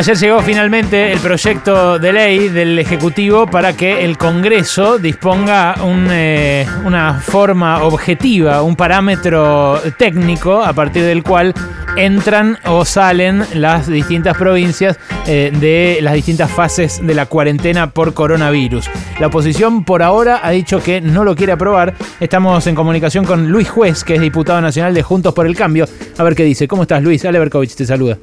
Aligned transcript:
Ayer 0.00 0.16
llegó 0.16 0.40
finalmente 0.40 1.12
el 1.12 1.18
proyecto 1.18 1.98
de 1.98 2.10
ley 2.10 2.48
del 2.48 2.78
Ejecutivo 2.78 3.46
para 3.46 3.74
que 3.74 4.02
el 4.02 4.16
Congreso 4.16 4.96
disponga 4.96 5.74
eh, 6.10 6.66
una 6.86 7.20
forma 7.20 7.82
objetiva, 7.82 8.62
un 8.62 8.76
parámetro 8.76 9.78
técnico 9.98 10.62
a 10.64 10.72
partir 10.72 11.02
del 11.02 11.22
cual 11.22 11.52
entran 11.98 12.56
o 12.64 12.86
salen 12.86 13.44
las 13.52 13.88
distintas 13.88 14.38
provincias 14.38 14.98
eh, 15.26 15.52
de 15.54 15.98
las 16.00 16.14
distintas 16.14 16.50
fases 16.50 17.06
de 17.06 17.14
la 17.14 17.26
cuarentena 17.26 17.90
por 17.90 18.14
coronavirus. 18.14 18.88
La 19.18 19.26
oposición 19.26 19.84
por 19.84 20.02
ahora 20.02 20.40
ha 20.42 20.48
dicho 20.48 20.82
que 20.82 21.02
no 21.02 21.24
lo 21.24 21.36
quiere 21.36 21.52
aprobar. 21.52 21.92
Estamos 22.20 22.66
en 22.66 22.74
comunicación 22.74 23.26
con 23.26 23.50
Luis 23.50 23.68
Juez, 23.68 24.02
que 24.02 24.14
es 24.14 24.20
diputado 24.22 24.62
nacional 24.62 24.94
de 24.94 25.02
Juntos 25.02 25.34
por 25.34 25.46
el 25.46 25.54
Cambio. 25.54 25.86
A 26.16 26.22
ver 26.22 26.34
qué 26.34 26.44
dice. 26.44 26.66
¿Cómo 26.66 26.82
estás, 26.84 27.02
Luis? 27.02 27.22
Ale 27.26 27.38
Berkovich 27.38 27.74
te 27.74 27.84
saluda. 27.84 28.16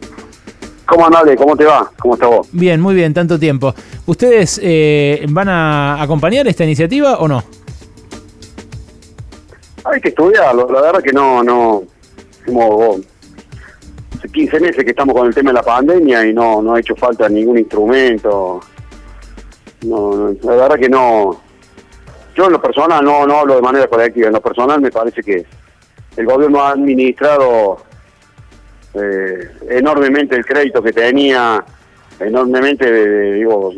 ¿Cómo 0.88 1.06
andale? 1.06 1.36
¿Cómo 1.36 1.56
te 1.56 1.66
va? 1.66 1.92
¿Cómo 2.00 2.14
estás 2.14 2.30
vos? 2.30 2.48
Bien, 2.54 2.80
muy 2.80 2.96
bien, 2.96 3.14
tanto 3.14 3.38
tiempo. 3.38 3.74
¿Ustedes 4.06 4.60
eh, 4.64 5.25
van 5.30 5.50
a 5.50 6.02
acompañar 6.02 6.48
esta 6.48 6.64
iniciativa 6.64 7.18
o 7.18 7.28
no? 7.28 7.44
Hay 9.84 10.00
que 10.00 10.10
estudiarlo, 10.10 10.70
la 10.71 10.82
verdad 10.82 11.02
que 11.02 11.11
no, 11.11 11.44
no, 11.44 11.84
como 12.46 12.97
hace 14.18 14.30
15 14.30 14.60
meses 14.61 14.84
que 14.84 14.92
estamos 14.92 15.14
con 15.14 15.28
el 15.28 15.36
tema 15.36 15.52
de 15.52 15.56
la 15.56 15.64
pandemia 15.64 16.25
y 16.25 16.34
no, 16.34 16.61
no 16.61 16.75
ha 16.75 16.80
hecho 16.80 16.96
falta 16.96 17.28
ningún 17.28 17.58
instrumento. 17.58 18.61
No, 19.86 20.16
no, 20.16 20.36
la 20.42 20.56
verdad 20.56 20.80
que 20.80 20.89
no, 20.89 21.42
yo 22.36 22.46
en 22.46 22.52
lo 22.54 22.61
personal 22.61 23.04
no, 23.04 23.28
no 23.28 23.39
hablo 23.39 23.56
de 23.56 23.61
manera 23.61 23.88
colectiva, 23.88 24.28
en 24.28 24.33
lo 24.33 24.42
personal 24.42 24.80
me 24.80 24.92
parece 24.92 25.22
que 25.22 25.46
el 26.16 26.25
gobierno 26.25 26.61
ha 26.61 26.72
administrado 26.72 27.86
eh, 28.93 29.51
enormemente 29.69 30.36
el 30.36 30.46
crédito 30.46 30.82
que 30.82 30.93
tenía, 30.93 31.64
enormemente, 32.19 33.33
digo, 33.33 33.73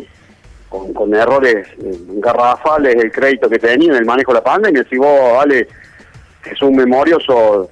con, 0.69 1.13
errores 1.15 1.67
eh, 1.83 1.97
garrafales 2.17 2.95
el 2.95 3.11
crédito 3.11 3.49
que 3.49 3.59
tenía 3.59 3.91
en 3.91 3.97
el 3.97 4.05
manejo 4.05 4.31
de 4.31 4.39
la 4.39 4.43
pandemia. 4.43 4.85
Si 4.89 4.97
vos, 4.97 5.41
Ale, 5.41 5.67
es 6.45 6.61
un 6.61 6.75
memorioso, 6.75 7.69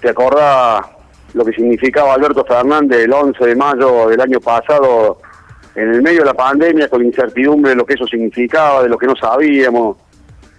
te 0.00 0.10
acordás 0.10 0.86
lo 1.34 1.44
que 1.44 1.52
significaba 1.52 2.14
Alberto 2.14 2.44
Fernández 2.44 3.04
el 3.04 3.12
11 3.12 3.44
de 3.44 3.56
mayo 3.56 4.08
del 4.08 4.20
año 4.20 4.40
pasado 4.40 5.20
en 5.74 5.94
el 5.94 6.02
medio 6.02 6.20
de 6.20 6.26
la 6.26 6.34
pandemia, 6.34 6.88
con 6.88 7.04
incertidumbre 7.04 7.70
de 7.70 7.76
lo 7.76 7.86
que 7.86 7.94
eso 7.94 8.06
significaba, 8.06 8.82
de 8.82 8.88
lo 8.88 8.98
que 8.98 9.06
no 9.06 9.14
sabíamos, 9.14 9.96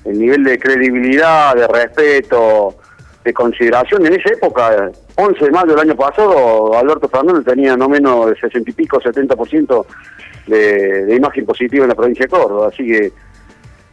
el 0.06 0.18
nivel 0.18 0.44
de 0.44 0.58
credibilidad, 0.58 1.56
de 1.56 1.68
respeto, 1.68 2.76
de 3.24 3.34
consideración. 3.34 4.06
En 4.06 4.14
esa 4.14 4.30
época, 4.30 4.92
11 5.20 5.46
de 5.46 5.52
mayo 5.52 5.72
del 5.72 5.80
año 5.80 5.96
pasado, 5.96 6.78
Alberto 6.78 7.10
Fernández 7.10 7.46
tenía 7.46 7.76
no 7.76 7.90
menos 7.90 8.28
de 8.28 8.36
60 8.40 8.70
y 8.70 8.74
pico, 8.74 9.02
70% 9.02 9.86
de, 10.48 11.06
de 11.06 11.16
imagen 11.16 11.46
positiva 11.46 11.84
en 11.84 11.90
la 11.90 11.96
provincia 11.96 12.26
de 12.26 12.30
Córdoba. 12.30 12.70
Así 12.72 12.86
que 12.86 13.12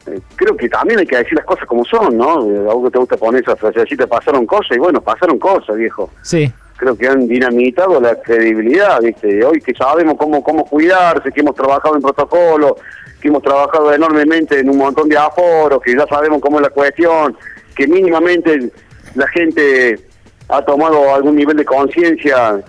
eh, 0.06 0.20
creo 0.36 0.56
que 0.56 0.68
también 0.68 1.00
hay 1.00 1.06
que 1.06 1.16
decir 1.16 1.34
las 1.34 1.44
cosas 1.44 1.66
como 1.66 1.84
son, 1.84 2.16
¿no? 2.16 2.34
A 2.70 2.74
vos 2.74 2.92
te 2.92 2.98
gusta 2.98 3.16
poner 3.16 3.42
esa 3.42 3.56
frase, 3.56 3.80
así 3.80 3.96
te 3.96 4.06
pasaron 4.06 4.46
cosas, 4.46 4.77
y 4.77 4.78
bueno, 4.78 5.00
pasaron 5.00 5.38
cosas, 5.38 5.77
viejo. 5.77 6.10
Sí. 6.22 6.52
Creo 6.77 6.96
que 6.96 7.08
han 7.08 7.27
dinamitado 7.27 8.00
la 8.00 8.14
credibilidad, 8.16 9.00
¿viste? 9.00 9.44
Hoy 9.44 9.61
que 9.61 9.74
sabemos 9.74 10.14
cómo, 10.16 10.44
cómo 10.44 10.64
cuidarse, 10.64 11.33
que 11.33 11.40
hemos 11.40 11.56
trabajado 11.56 11.96
en 11.96 12.02
protocolo, 12.02 12.77
que 13.20 13.28
hemos 13.28 13.42
trabajado 13.42 13.92
enormemente 13.92 14.61
en 14.61 14.70
un 14.70 14.78
montón 14.78 15.08
de 15.08 15.16
aforos, 15.16 15.80
que 15.83 15.96
ya 15.96 16.06
sabemos 16.06 16.40
cómo 16.40 16.58
es 16.58 16.62
la 16.62 16.70
cuestión, 16.70 17.36
que 17.74 17.88
mínimamente 17.88 18.70
la 19.14 19.27
gente 19.28 20.05
ha 20.48 20.62
tomado 20.62 21.14
algún 21.14 21.36
nivel 21.36 21.56
de 21.56 21.64
conciencia. 21.64 22.62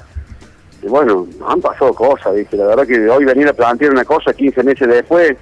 Bueno, 0.84 1.28
han 1.48 1.62
pasado 1.62 1.94
cosas, 1.94 2.36
¿viste? 2.36 2.58
La 2.58 2.68
verdad 2.68 2.88
que 2.88 3.10
hoy 3.10 3.26
venir 3.26 3.48
a 3.48 3.54
plantear 3.54 3.92
una 3.92 4.06
cosa 4.06 4.34
15 4.34 4.64
meses 4.64 4.88
después, 4.88 5.36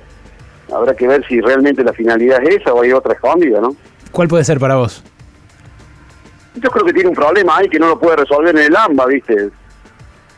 habrá 0.74 0.96
que 0.96 1.08
ver 1.08 1.26
si 1.28 1.40
realmente 1.42 1.84
la 1.84 1.94
finalidad 1.94 2.42
es 2.44 2.62
esa 2.62 2.74
o 2.74 2.82
hay 2.82 2.92
otra 2.92 3.14
escondida, 3.14 3.60
¿no? 3.62 3.76
¿Cuál 4.12 4.28
puede 4.28 4.44
ser 4.44 4.60
para 4.60 4.76
vos? 4.76 5.04
Yo 6.56 6.70
creo 6.70 6.86
que 6.86 6.94
tiene 6.94 7.10
un 7.10 7.16
problema 7.16 7.58
ahí 7.58 7.68
que 7.68 7.80
no 7.80 7.88
lo 7.88 8.00
puede 8.00 8.18
resolver 8.18 8.56
en 8.56 8.64
el 8.64 8.76
AMBA, 8.76 9.06
¿viste? 9.08 9.50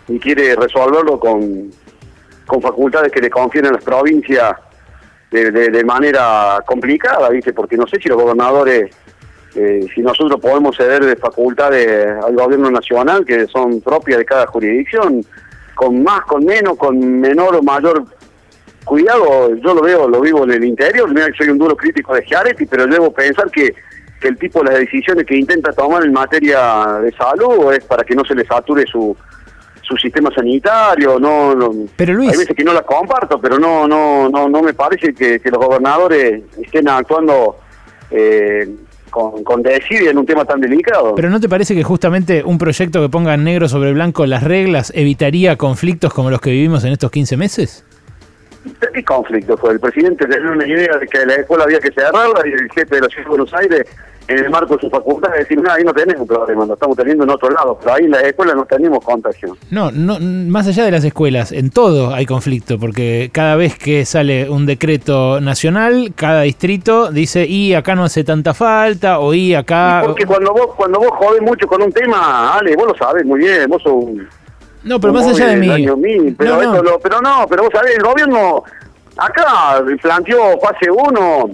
Y 0.08 0.20
quiere 0.20 0.56
resolverlo 0.56 1.20
con, 1.20 1.72
con 2.46 2.62
facultades 2.62 3.12
que 3.12 3.22
le 3.22 3.30
confieren 3.30 3.72
a 3.72 3.76
las 3.76 3.84
provincias 3.84 4.56
de, 5.30 5.52
de 5.52 5.84
manera 5.84 6.64
complicada, 6.66 7.30
¿viste? 7.30 7.54
Porque 7.54 7.78
no 7.78 7.86
sé 7.86 8.00
si 8.02 8.10
los 8.10 8.18
gobernadores 8.18 8.90
eh, 9.60 9.88
si 9.94 10.02
nosotros 10.02 10.40
podemos 10.40 10.78
ceder 10.78 11.04
de 11.04 11.16
facultades 11.16 12.08
al 12.24 12.36
gobierno 12.36 12.70
nacional 12.70 13.26
que 13.26 13.48
son 13.48 13.82
propias 13.82 14.20
de 14.20 14.26
cada 14.26 14.46
jurisdicción, 14.46 15.26
con 15.74 16.04
más, 16.04 16.22
con 16.26 16.46
menos, 16.46 16.78
con 16.78 17.20
menor 17.20 17.56
o 17.56 17.64
mayor 17.64 18.04
cuidado, 18.86 19.56
yo 19.56 19.74
lo 19.74 19.82
veo, 19.82 20.08
lo 20.08 20.22
vivo 20.22 20.44
en 20.44 20.52
el 20.52 20.64
interior, 20.64 21.12
mira 21.12 21.26
que 21.26 21.38
soy 21.40 21.50
un 21.50 21.58
duro 21.58 21.76
crítico 21.76 22.14
de 22.14 22.24
Giaretti, 22.24 22.68
pero 22.68 22.86
debo 22.86 23.12
pensar 23.12 23.50
que, 23.50 23.74
que 24.22 24.28
el 24.28 24.38
tipo 24.38 24.60
de 24.60 24.66
las 24.66 24.80
decisiones 24.80 25.26
que 25.26 25.36
intenta 25.36 25.74
tomar 25.74 26.06
en 26.06 26.14
materia 26.14 27.00
de 27.02 27.12
salud 27.14 27.74
es 27.74 27.84
para 27.84 28.04
que 28.04 28.14
no 28.14 28.24
se 28.26 28.36
le 28.36 28.46
sature 28.46 28.86
su 28.86 29.18
su 29.82 29.96
sistema 29.96 30.30
sanitario, 30.36 31.18
no, 31.18 31.56
pero 31.96 32.14
Luis, 32.14 32.32
hay 32.32 32.38
veces 32.40 32.54
que 32.54 32.64
no 32.64 32.74
las 32.74 32.84
comparto, 32.84 33.40
pero 33.40 33.58
no 33.58 33.88
no 33.88 34.28
no 34.28 34.50
no 34.50 34.62
me 34.62 34.74
parece 34.74 35.14
que, 35.14 35.40
que 35.40 35.50
los 35.50 35.66
gobernadores 35.66 36.44
estén 36.62 36.90
actuando 36.90 37.56
eh, 38.12 38.68
con, 39.10 39.44
con 39.44 39.64
en 39.66 40.18
un 40.18 40.26
tema 40.26 40.46
tan 40.46 40.60
delicado. 40.60 41.16
Pero 41.16 41.30
¿no 41.30 41.40
te 41.40 41.50
parece 41.50 41.76
que 41.76 41.84
justamente 41.84 42.44
un 42.44 42.58
proyecto 42.58 43.02
que 43.02 43.10
ponga 43.10 43.36
negro 43.38 43.68
sobre 43.68 43.94
blanco 43.94 44.26
las 44.26 44.44
reglas 44.44 44.92
evitaría 44.96 45.56
conflictos 45.58 46.14
como 46.14 46.30
los 46.30 46.42
que 46.42 46.52
vivimos 46.52 46.84
en 46.84 46.94
estos 46.94 47.12
15 47.12 47.38
meses? 47.38 47.87
¿Qué 48.94 49.04
conflicto 49.04 49.58
fue? 49.58 49.74
El 49.74 49.80
presidente 49.80 50.26
tenía 50.26 50.52
una 50.52 50.68
idea 50.68 50.98
de 50.98 51.08
que 51.08 51.26
la 51.26 51.36
escuela 51.36 51.64
había 51.66 51.80
que 51.80 51.92
cerrarla 51.92 52.42
y 52.46 52.52
el 52.52 52.72
jefe 52.72 52.96
de 52.96 53.02
la 53.02 53.08
Ciudad 53.08 53.24
de 53.24 53.30
Buenos 53.30 53.54
Aires 53.54 53.86
en 54.28 54.40
el 54.40 54.50
marco 54.50 54.76
de 54.76 54.82
su 54.82 54.90
facultad 54.90 55.32
de 55.32 55.40
decir, 55.40 55.62
no, 55.62 55.72
ahí 55.72 55.84
no 55.84 55.94
tenemos 55.94 56.28
problema, 56.28 56.66
lo 56.66 56.74
estamos 56.74 56.98
teniendo 56.98 57.24
en 57.24 57.30
otro 57.30 57.50
lado, 57.50 57.78
pero 57.80 57.96
ahí 57.96 58.06
en 58.06 58.12
la 58.12 58.20
escuela 58.22 58.54
no 58.54 58.66
tenemos 58.66 59.04
contagio. 59.04 59.56
No, 59.72 59.90
no, 59.92 60.20
más 60.20 60.68
allá 60.68 60.84
de 60.84 60.92
las 60.92 61.04
escuelas, 61.04 61.52
en 61.52 61.70
todo 61.70 62.14
hay 62.14 62.26
conflicto, 62.26 62.78
porque 62.78 63.30
cada 63.32 63.56
vez 63.56 63.78
que 63.78 64.06
sale 64.06 64.50
un 64.50 64.66
decreto 64.66 65.40
nacional, 65.40 66.12
cada 66.16 66.42
distrito 66.42 67.12
dice, 67.12 67.46
y 67.46 67.74
acá 67.74 67.96
no 67.96 68.04
hace 68.04 68.24
tanta 68.24 68.54
falta, 68.54 69.20
o 69.20 69.34
y 69.34 69.54
acá... 69.54 70.04
porque 70.06 70.26
cuando 70.26 70.52
vos, 70.52 70.76
cuando 70.76 71.00
vos 71.00 71.12
jodés 71.12 71.42
mucho 71.42 71.66
con 71.66 71.82
un 71.82 71.92
tema, 71.92 72.58
Ale, 72.58 72.76
vos 72.76 72.88
lo 72.88 72.98
sabés 72.98 73.26
muy 73.26 73.40
bien, 73.40 73.70
vos 73.70 73.82
sos 73.82 73.94
un... 73.94 74.28
No, 74.88 75.00
pero 75.00 75.14
más 75.14 75.28
allá 75.28 75.48
de 75.48 75.58
mí... 75.58 76.36
pero, 76.38 76.62
no, 76.62 76.82
no. 76.82 77.00
pero 77.00 77.22
no, 77.22 77.46
pero 77.50 77.64
vos 77.64 77.72
sabés, 77.74 77.98
el 77.98 78.04
gobierno 78.04 78.64
acá 79.18 79.84
planteó 80.02 80.60
fase 80.60 80.90
1 80.90 81.50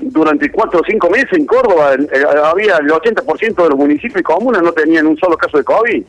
durante 0.00 0.50
cuatro 0.50 0.80
o 0.80 0.84
cinco 0.86 1.08
meses 1.10 1.32
en 1.32 1.46
Córdoba 1.46 1.94
eh, 1.94 2.24
había 2.44 2.76
el 2.76 2.88
80% 2.88 3.62
de 3.62 3.68
los 3.68 3.78
municipios 3.78 4.20
y 4.20 4.22
comunas 4.22 4.62
no 4.62 4.72
tenían 4.72 5.06
un 5.06 5.16
solo 5.16 5.36
caso 5.36 5.58
de 5.58 5.64
COVID. 5.64 6.04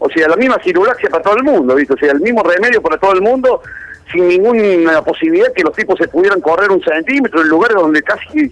O 0.00 0.08
sea, 0.08 0.28
la 0.28 0.36
misma 0.36 0.58
cirulaxia 0.62 1.10
para 1.10 1.22
todo 1.22 1.36
el 1.36 1.44
mundo, 1.44 1.74
¿viste? 1.74 1.94
O 1.94 1.96
sea, 1.96 2.12
el 2.12 2.20
mismo 2.20 2.42
remedio 2.42 2.82
para 2.82 2.98
todo 2.98 3.12
el 3.12 3.20
mundo 3.20 3.62
sin 4.10 4.26
ninguna 4.26 5.02
posibilidad 5.02 5.52
que 5.52 5.62
los 5.62 5.74
tipos 5.74 5.96
se 5.98 6.08
pudieran 6.08 6.40
correr 6.40 6.70
un 6.70 6.82
centímetro 6.82 7.42
en 7.42 7.48
lugares 7.48 7.76
donde 7.76 8.02
casi 8.02 8.50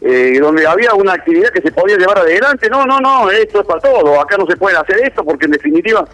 eh, 0.00 0.38
donde 0.40 0.66
había 0.66 0.94
una 0.94 1.14
actividad 1.14 1.50
que 1.50 1.62
se 1.62 1.72
podía 1.72 1.96
llevar 1.96 2.18
adelante. 2.18 2.68
No, 2.68 2.84
no, 2.84 3.00
no, 3.00 3.30
esto 3.30 3.60
es 3.60 3.66
para 3.66 3.80
todo. 3.80 4.20
Acá 4.20 4.36
no 4.36 4.46
se 4.46 4.56
puede 4.56 4.76
hacer 4.76 5.00
esto 5.04 5.24
porque 5.24 5.46
en 5.46 5.52
definitiva 5.52 6.06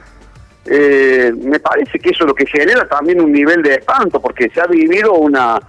eh, 0.66 1.32
me 1.36 1.58
parece 1.60 1.98
que 1.98 2.10
eso 2.10 2.24
es 2.24 2.28
lo 2.28 2.34
que 2.34 2.46
genera 2.46 2.86
también 2.86 3.20
un 3.20 3.32
nivel 3.32 3.62
de 3.62 3.74
espanto 3.74 4.20
porque 4.20 4.48
se 4.50 4.60
ha 4.60 4.66
vivido 4.66 5.12
una 5.14 5.60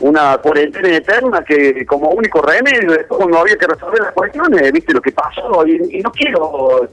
una 0.00 0.38
cuarentena 0.38 0.96
eterna 0.96 1.44
que 1.44 1.84
como 1.84 2.08
único 2.10 2.40
remedio, 2.40 2.92
después 2.92 3.18
cuando 3.18 3.38
había 3.38 3.56
que 3.56 3.66
resolver 3.66 4.00
las 4.00 4.12
cuestiones, 4.12 4.72
viste 4.72 4.94
lo 4.94 5.00
que 5.02 5.12
pasó, 5.12 5.66
y, 5.66 6.00
no 6.02 6.10
quiero, 6.10 6.88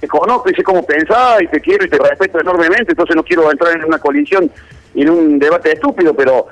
te 0.00 0.08
conozco 0.08 0.50
y 0.50 0.54
sé 0.54 0.62
cómo 0.64 0.84
pensás, 0.84 1.40
y 1.40 1.46
te 1.46 1.60
quiero 1.60 1.84
y 1.84 1.88
te 1.88 1.98
respeto 1.98 2.40
enormemente, 2.40 2.90
entonces 2.90 3.14
no 3.14 3.22
quiero 3.22 3.50
entrar 3.50 3.76
en 3.76 3.84
una 3.84 3.98
colisión 3.98 4.50
y 4.94 5.02
en 5.02 5.10
un 5.10 5.38
debate 5.38 5.72
estúpido, 5.72 6.14
pero 6.14 6.48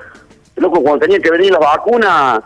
loco, 0.55 0.81
cuando 0.81 0.99
tenía 0.99 1.19
que 1.19 1.31
venir 1.31 1.51
las 1.51 1.59
vacunas, 1.59 2.39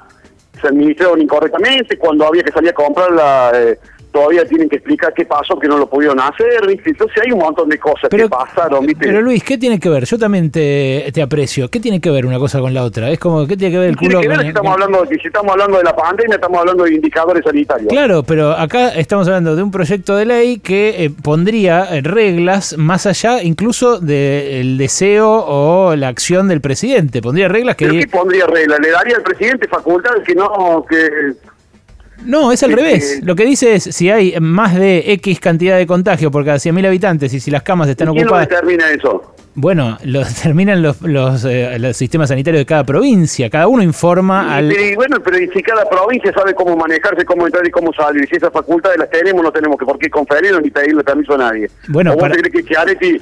se 0.60 0.68
administraron 0.68 1.22
incorrectamente, 1.22 1.98
cuando 1.98 2.26
había 2.26 2.44
que 2.44 2.52
salir 2.52 2.70
a 2.70 2.74
comprarla... 2.74 3.52
Eh, 3.56 3.80
todavía 4.16 4.46
tienen 4.46 4.70
que 4.70 4.78
explicar 4.78 5.14
qué 5.14 5.26
pasó, 5.26 5.60
que 5.60 5.68
no 5.68 5.78
lo 5.78 5.90
pudieron 5.90 6.18
hacer, 6.22 6.66
¿viste? 6.66 6.92
Entonces 6.92 7.22
hay 7.22 7.34
un 7.34 7.40
montón 7.40 7.68
de 7.68 7.78
cosas 7.78 8.10
que 8.10 8.30
pasaron, 8.30 8.86
¿viste? 8.86 9.08
Pero 9.08 9.22
Luis, 9.22 9.44
¿qué 9.44 9.58
tiene 9.58 9.78
que 9.78 9.90
ver? 9.90 10.06
Yo 10.06 10.18
también 10.18 10.50
te, 10.52 11.12
te 11.14 11.22
aprecio. 11.22 11.70
¿Qué 11.70 11.82
tiene 11.82 12.00
que 12.00 12.10
ver 12.10 12.26
una 12.26 12.40
cosa 12.40 12.62
con 12.62 12.74
la 12.74 12.84
otra? 12.84 13.10
Es 13.10 13.20
como, 13.20 13.46
¿qué 13.46 13.58
tiene 13.58 13.74
que 13.74 13.80
ver 13.80 13.90
el 13.90 13.98
culo 13.98 14.22
que 14.22 14.30
ver 14.30 14.40
si 14.40 14.48
estamos, 14.48 14.72
hablando, 14.72 15.06
si 15.06 15.16
estamos 15.16 15.52
hablando 15.52 15.78
de 15.80 15.84
la 15.84 15.94
pandemia, 15.94 16.36
estamos 16.36 16.60
hablando 16.60 16.86
de 16.86 16.94
indicadores 16.94 17.44
sanitarios. 17.44 17.90
Claro, 17.90 18.24
pero 18.24 18.52
acá 18.52 18.90
estamos 18.96 19.28
hablando 19.28 19.54
de 19.58 19.64
un 19.64 19.72
proyecto 19.72 20.16
de 20.16 20.26
ley 20.26 20.60
que 20.60 21.04
eh, 21.04 21.10
pondría 21.10 21.84
eh, 21.92 22.02
reglas 22.02 22.78
más 22.78 23.06
allá 23.08 23.44
incluso 23.44 24.00
del 24.00 24.78
deseo 24.78 25.44
o 25.46 25.94
la 25.98 26.08
acción 26.08 26.48
del 26.48 26.62
presidente. 26.62 27.22
Pondría 27.22 27.50
reglas 27.50 27.76
que... 27.76 27.88
¿Pero 27.88 28.00
qué 28.00 28.08
pondría 28.08 28.48
reglas? 28.48 28.80
¿Le 28.80 28.92
daría 28.92 29.18
al 29.18 29.24
presidente 29.24 29.68
facultades 29.68 30.24
que 30.24 30.36
no... 30.36 30.86
que 30.90 31.36
No, 32.26 32.52
es 32.52 32.62
al 32.64 32.72
Eh, 32.72 32.76
revés. 32.76 33.22
Lo 33.24 33.36
que 33.36 33.46
dice 33.46 33.76
es 33.76 33.84
si 33.84 34.10
hay 34.10 34.36
más 34.40 34.76
de 34.76 35.04
X 35.14 35.40
cantidad 35.40 35.78
de 35.78 35.86
contagio 35.88 36.32
por 36.32 36.44
cada 36.46 36.58
100.000 36.58 36.86
habitantes 36.88 37.34
y 37.34 37.40
si 37.40 37.52
las 37.52 37.64
camas 37.64 37.88
están 37.90 38.08
¿Quién 38.10 38.26
lo 38.26 38.32
ocupadas. 38.32 38.50
determina 38.50 38.90
eso? 38.92 39.32
Bueno, 39.58 39.98
lo 40.04 40.20
determinan 40.26 40.82
los, 40.82 41.02
los, 41.02 41.46
eh, 41.46 41.78
los 41.80 41.96
sistemas 41.96 42.28
sanitarios 42.30 42.60
de 42.62 42.66
cada 42.66 42.84
provincia. 42.84 43.50
Cada 43.50 43.68
uno 43.68 43.82
informa 43.84 44.54
al. 44.56 44.68
Pero, 44.68 44.84
y 44.86 44.96
bueno, 44.96 45.18
pero 45.24 45.38
y 45.40 45.48
si 45.50 45.62
cada 45.62 45.88
provincia 45.88 46.34
sabe 46.34 46.54
cómo 46.54 46.76
manejarse, 46.76 47.24
cómo 47.24 47.46
entrar 47.46 47.66
y 47.66 47.72
cómo 47.72 47.94
salir, 47.94 48.28
si 48.30 48.36
esas 48.36 48.52
facultades 48.52 48.98
las 49.00 49.10
tenemos, 49.10 49.42
no 49.42 49.52
tenemos 49.52 49.78
que 49.78 49.86
por 49.86 49.98
qué 49.98 50.10
conferirnos 50.10 50.62
ni 50.62 50.72
pedirle 50.72 51.04
permiso 51.04 51.36
a 51.36 51.38
nadie. 51.38 51.70
Bueno, 51.88 52.12
¿O 52.12 52.14
vos 52.16 52.22
para- 52.24 52.36
te 52.36 52.42
crees 52.42 52.66
que 52.66 52.74
Chiaretti, 52.74 53.18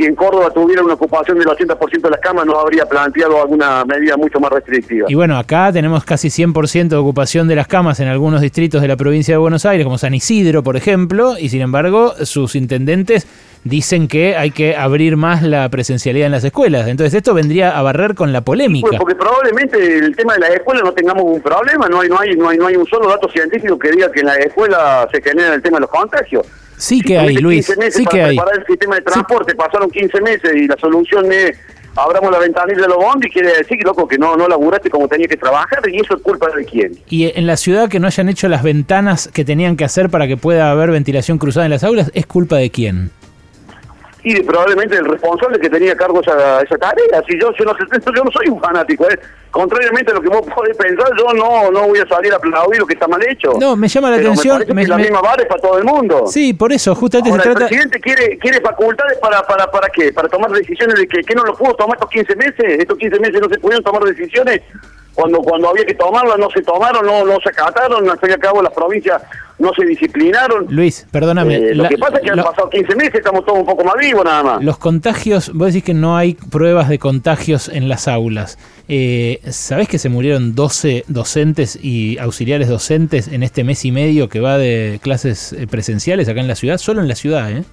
si 0.00 0.06
en 0.06 0.14
Córdoba 0.14 0.50
tuviera 0.50 0.82
una 0.82 0.94
ocupación 0.94 1.38
del 1.38 1.48
80% 1.48 2.00
de 2.00 2.10
las 2.10 2.20
camas, 2.20 2.46
no 2.46 2.58
habría 2.58 2.86
planteado 2.86 3.42
alguna 3.42 3.84
medida 3.84 4.16
mucho 4.16 4.40
más 4.40 4.50
restrictiva? 4.50 5.06
Y 5.10 5.14
bueno, 5.14 5.36
acá 5.36 5.70
tenemos 5.72 6.04
casi 6.04 6.28
100% 6.28 6.88
de 6.88 6.96
ocupación 6.96 7.48
de 7.48 7.56
las 7.56 7.68
camas 7.68 8.00
en 8.00 8.08
algunos 8.08 8.40
distritos 8.40 8.80
de 8.80 8.88
la 8.88 8.96
provincia 8.96 9.34
de 9.34 9.38
Buenos 9.38 9.66
Aires, 9.66 9.84
como 9.84 9.98
San 9.98 10.14
Isidro, 10.14 10.62
por 10.62 10.76
ejemplo, 10.76 11.36
y 11.38 11.50
sin 11.50 11.60
embargo, 11.60 12.14
sus 12.24 12.54
intendentes 12.54 13.26
dicen 13.64 14.08
que 14.08 14.36
hay 14.36 14.50
que 14.50 14.76
abrir 14.76 15.16
más 15.16 15.42
la 15.42 15.68
presencialidad 15.68 16.26
en 16.26 16.32
las 16.32 16.44
escuelas. 16.44 16.88
Entonces, 16.88 17.14
esto 17.14 17.34
vendría 17.34 17.78
a 17.78 17.82
barrer 17.82 18.14
con 18.14 18.32
la 18.32 18.40
polémica. 18.40 18.88
Pues 18.88 18.98
porque 18.98 19.14
probablemente 19.14 19.98
el 19.98 20.16
tema 20.16 20.34
de 20.34 20.40
las 20.40 20.50
escuelas 20.50 20.82
no 20.84 20.92
tengamos 20.92 21.24
un 21.24 21.40
problema, 21.40 21.88
no 21.88 22.00
hay, 22.00 22.08
no 22.08 22.18
hay, 22.18 22.36
no 22.36 22.48
hay, 22.48 22.58
no 22.58 22.66
hay 22.66 22.76
un 22.76 22.86
solo 22.86 23.08
dato 23.08 23.28
científico 23.30 23.78
que 23.78 23.90
diga 23.90 24.10
que 24.10 24.20
en 24.20 24.26
la 24.26 24.36
escuela 24.36 25.08
se 25.12 25.22
genera 25.22 25.54
el 25.54 25.62
tema 25.62 25.76
de 25.76 25.82
los 25.82 25.90
contagios. 25.90 26.46
Sí 26.76 27.02
que 27.02 27.18
hay, 27.18 27.36
Luis, 27.36 27.66
15 27.66 27.78
meses 27.78 27.94
sí 27.94 28.04
que 28.04 28.10
para 28.10 28.26
hay. 28.28 28.36
preparar 28.36 28.60
el 28.60 28.66
sistema 28.66 28.94
de 28.96 29.02
transporte, 29.02 29.54
pasaron 29.54 29.90
15 29.90 30.20
meses 30.22 30.50
y 30.54 30.66
la 30.66 30.76
solución 30.78 31.30
es 31.30 31.58
abramos 31.96 32.30
la 32.30 32.38
ventanilla 32.38 32.82
de 32.82 32.88
los 32.88 32.96
bondis, 32.96 33.32
quiere 33.32 33.56
decir 33.56 33.78
loco 33.84 34.06
que 34.06 34.16
no, 34.16 34.36
no 34.36 34.48
laburaste 34.48 34.90
como 34.90 35.08
tenía 35.08 35.26
que 35.26 35.36
trabajar 35.36 35.80
y 35.90 36.00
eso 36.00 36.16
es 36.16 36.22
culpa 36.22 36.48
de 36.56 36.64
quién. 36.64 36.98
Y 37.08 37.36
en 37.36 37.46
la 37.46 37.56
ciudad 37.56 37.88
que 37.88 38.00
no 38.00 38.06
hayan 38.06 38.28
hecho 38.28 38.48
las 38.48 38.62
ventanas 38.62 39.28
que 39.32 39.44
tenían 39.44 39.76
que 39.76 39.84
hacer 39.84 40.08
para 40.08 40.26
que 40.26 40.36
pueda 40.36 40.70
haber 40.70 40.90
ventilación 40.90 41.38
cruzada 41.38 41.66
en 41.66 41.72
las 41.72 41.84
aulas, 41.84 42.10
¿es 42.14 42.26
culpa 42.26 42.56
de 42.56 42.70
quién? 42.70 43.10
Y 44.22 44.34
de 44.34 44.42
probablemente 44.44 44.96
el 44.96 45.06
responsable 45.06 45.58
que 45.58 45.70
tenía 45.70 45.92
a 45.92 45.96
cargo 45.96 46.20
esa, 46.20 46.60
esa 46.60 46.76
tarea. 46.76 47.22
Si 47.26 47.40
yo, 47.40 47.50
yo, 47.58 47.64
no, 47.64 47.72
yo 48.14 48.24
no 48.24 48.30
soy 48.30 48.48
un 48.48 48.60
fanático, 48.60 49.08
¿eh? 49.08 49.18
contrariamente 49.50 50.12
a 50.12 50.14
lo 50.14 50.20
que 50.20 50.28
vos 50.28 50.42
podés 50.54 50.76
pensar, 50.76 51.08
yo 51.18 51.32
no, 51.34 51.70
no 51.72 51.88
voy 51.88 51.98
a 51.98 52.06
salir 52.06 52.32
a 52.32 52.36
aplaudir 52.36 52.78
lo 52.80 52.86
que 52.86 52.94
está 52.94 53.08
mal 53.08 53.20
hecho. 53.28 53.52
No, 53.58 53.74
me 53.76 53.88
llama 53.88 54.10
la 54.10 54.16
Pero 54.18 54.28
atención. 54.30 54.58
Me 54.58 54.64
parece 54.66 54.74
me- 54.74 54.82
que 54.82 54.88
la 54.88 54.96
me- 54.96 55.02
misma 55.02 55.20
vara 55.22 55.42
es 55.42 55.48
para 55.48 55.60
todo 55.62 55.78
el 55.78 55.84
mundo. 55.84 56.26
Sí, 56.28 56.52
por 56.54 56.72
eso, 56.72 56.94
justamente 56.94 57.30
Ahora, 57.30 57.42
se 57.42 57.48
el 57.48 57.54
trata. 57.56 57.68
presidente 57.68 58.00
quiere 58.00 58.38
quiere 58.38 58.60
facultades 58.60 59.18
para 59.18 59.42
para 59.42 59.70
para 59.70 59.88
qué? 59.88 60.12
Para 60.12 60.28
tomar 60.28 60.50
decisiones 60.52 60.94
de 60.96 61.08
que, 61.08 61.22
que 61.22 61.34
no 61.34 61.42
lo 61.42 61.56
pudo 61.56 61.74
tomar 61.74 61.96
estos 61.96 62.10
15 62.10 62.36
meses. 62.36 62.78
Estos 62.78 62.96
15 62.98 63.18
meses 63.18 63.40
no 63.40 63.48
se 63.48 63.58
pudieron 63.58 63.82
tomar 63.82 64.02
decisiones. 64.04 64.60
Cuando 65.14 65.38
cuando 65.40 65.68
había 65.70 65.84
que 65.84 65.94
tomarlas 65.94 66.38
no 66.38 66.48
se 66.50 66.62
tomaron, 66.62 67.04
no, 67.04 67.24
no 67.24 67.38
se 67.40 67.48
acataron. 67.50 68.08
Al 68.08 68.18
fin 68.18 68.30
y 68.30 68.32
al 68.32 68.38
cabo 68.38 68.62
las 68.62 68.72
provincias 68.72 69.20
no 69.58 69.72
se 69.74 69.84
disciplinaron. 69.84 70.66
Luis, 70.70 71.06
perdóname. 71.10 71.56
Eh, 71.56 71.74
lo 71.74 71.82
la- 71.82 71.88
que 71.90 71.98
pasa 71.98 72.16
es 72.16 72.22
que 72.22 72.30
han 72.30 72.42
pasado 72.42 72.70
15 72.70 72.94
meses, 72.94 73.16
estamos 73.16 73.44
todos 73.44 73.58
un 73.58 73.66
poco 73.66 73.84
más 73.84 73.96
vivos 73.98 74.24
nada 74.24 74.42
más. 74.42 74.64
Los 74.64 74.78
contagios, 74.78 75.52
vos 75.52 75.66
decís 75.68 75.84
que 75.84 75.92
no 75.94 76.16
hay 76.16 76.34
pruebas 76.34 76.88
de 76.88 76.98
contagios 76.98 77.68
en 77.68 77.88
las 77.88 78.08
aulas. 78.08 78.56
Eh, 78.88 79.40
¿Sabés 79.50 79.88
que 79.88 79.98
se 79.98 80.08
murieron 80.08 80.54
12 80.54 81.04
docentes 81.08 81.78
y 81.82 82.16
auxiliares 82.18 82.68
docentes 82.68 83.28
en 83.28 83.42
este 83.42 83.62
mes 83.64 83.84
y 83.84 83.92
medio 83.92 84.28
que 84.28 84.40
va 84.40 84.56
de 84.58 85.00
clases 85.02 85.52
eh, 85.52 85.66
presenciales 85.66 86.28
acá 86.28 86.40
en 86.40 86.48
la 86.48 86.54
ciudad? 86.54 86.78
Solo 86.78 87.00
en 87.02 87.08
la 87.08 87.14
ciudad, 87.16 87.50
¿eh? 87.50 87.64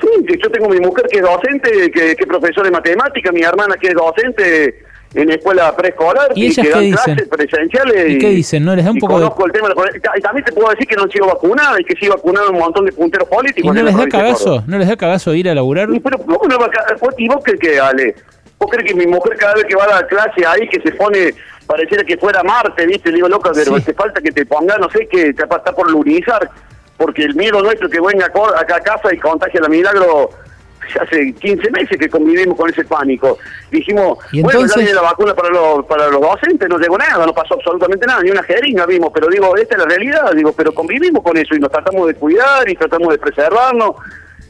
Sí, 0.00 0.36
yo 0.42 0.50
tengo 0.50 0.68
mi 0.68 0.78
mujer 0.78 1.06
que 1.10 1.18
es 1.18 1.24
docente, 1.24 1.70
que, 1.90 2.14
que 2.14 2.22
es 2.22 2.26
profesora 2.26 2.66
de 2.68 2.70
matemática, 2.70 3.32
mi 3.32 3.42
hermana 3.42 3.74
que 3.80 3.88
es 3.88 3.94
docente 3.94 4.82
en 5.14 5.30
escuela 5.30 5.74
preescolar 5.74 6.28
¿Y 6.34 6.46
ellas 6.46 6.56
que 6.56 6.62
qué 6.62 6.68
dan 6.70 6.80
dicen? 6.82 7.14
clases 7.16 7.28
presenciales. 7.28 8.10
¿Y 8.10 8.18
qué 8.18 8.28
dicen? 8.28 8.64
¿No 8.64 8.76
les 8.76 8.84
da 8.84 8.90
un 8.90 8.98
y 8.98 9.00
poco 9.00 9.14
de- 9.14 9.20
conozco 9.24 9.46
el 9.46 9.52
tema 9.52 9.68
de 9.68 9.74
la- 9.74 10.18
Y 10.18 10.20
también 10.20 10.44
te 10.44 10.52
puedo 10.52 10.68
decir 10.70 10.86
que 10.86 10.96
no 10.96 11.02
han 11.04 11.10
sido 11.10 11.26
vacunadas 11.26 11.80
y 11.80 11.84
que 11.84 11.94
sí 11.98 12.08
vacunaron 12.08 12.54
un 12.54 12.60
montón 12.60 12.84
de 12.84 12.92
punteros 12.92 13.26
¿Y 13.30 13.34
políticos. 13.34 13.72
no 13.74 13.80
en 13.80 13.84
la 13.86 13.90
les 13.90 13.98
da 13.98 14.04
de 14.04 14.10
cagazo? 14.10 14.64
¿No 14.66 14.78
les 14.78 14.88
da 14.88 14.96
cagazo 14.96 15.34
ir 15.34 15.48
a 15.48 15.54
laburar? 15.54 15.88
Y, 15.92 16.00
pero, 16.00 16.18
¿cómo 16.18 16.40
no 16.48 16.58
va 16.58 16.66
a 16.66 17.10
¿Y 17.16 17.28
vos 17.28 17.38
crees 17.42 17.58
que, 17.60 17.80
Ale? 17.80 18.14
¿Vos 18.58 18.70
crees 18.70 18.86
que 18.90 18.94
mi 18.94 19.06
mujer 19.06 19.36
cada 19.38 19.54
vez 19.54 19.64
que 19.64 19.76
va 19.76 19.84
a 19.84 20.00
la 20.02 20.06
clase 20.06 20.44
ahí, 20.46 20.68
que 20.68 20.80
se 20.82 20.90
pone, 20.96 21.32
pareciera 21.66 22.02
que 22.04 22.16
fuera 22.18 22.42
Marte, 22.42 22.84
viste? 22.86 23.08
Le 23.10 23.16
digo, 23.16 23.28
loca, 23.28 23.50
pero 23.54 23.76
Sí. 23.78 23.84
te 23.84 23.94
falta 23.94 24.20
que 24.20 24.30
te 24.32 24.44
ponga, 24.44 24.76
no 24.78 24.90
sé, 24.90 25.06
que 25.06 25.32
te 25.32 25.42
está 25.44 25.72
por 25.72 25.90
lunizar, 25.90 26.50
porque 26.96 27.22
el 27.22 27.34
miedo 27.36 27.62
nuestro 27.62 27.88
que 27.88 28.00
venga 28.00 28.26
acá 28.26 28.76
a 28.76 28.80
casa 28.80 29.14
y 29.14 29.18
contagie 29.18 29.60
la 29.60 29.68
milagro, 29.68 30.30
hace 30.96 31.32
15 31.34 31.70
meses 31.70 31.98
que 31.98 32.08
convivimos 32.08 32.56
con 32.56 32.70
ese 32.70 32.84
pánico. 32.84 33.38
Dijimos, 33.70 34.18
bueno, 34.42 34.66
ya 34.66 34.76
viene 34.76 34.94
la 34.94 35.02
vacuna 35.02 35.34
para 35.34 35.50
los, 35.50 35.84
para 35.86 36.08
los 36.08 36.20
docentes, 36.20 36.68
no 36.68 36.78
llegó 36.78 36.96
nada, 36.96 37.26
no 37.26 37.34
pasó 37.34 37.54
absolutamente 37.54 38.06
nada, 38.06 38.22
ni 38.22 38.30
una 38.30 38.42
jeringa 38.42 38.86
vimos, 38.86 39.10
pero 39.12 39.28
digo, 39.28 39.56
esta 39.56 39.76
es 39.76 39.82
la 39.82 39.88
realidad, 39.88 40.32
digo, 40.34 40.52
pero 40.52 40.72
convivimos 40.72 41.22
con 41.22 41.36
eso 41.36 41.54
y 41.54 41.58
nos 41.58 41.70
tratamos 41.70 42.06
de 42.06 42.14
cuidar 42.14 42.68
y 42.68 42.74
tratamos 42.74 43.08
de 43.08 43.18
preservarnos. 43.18 43.96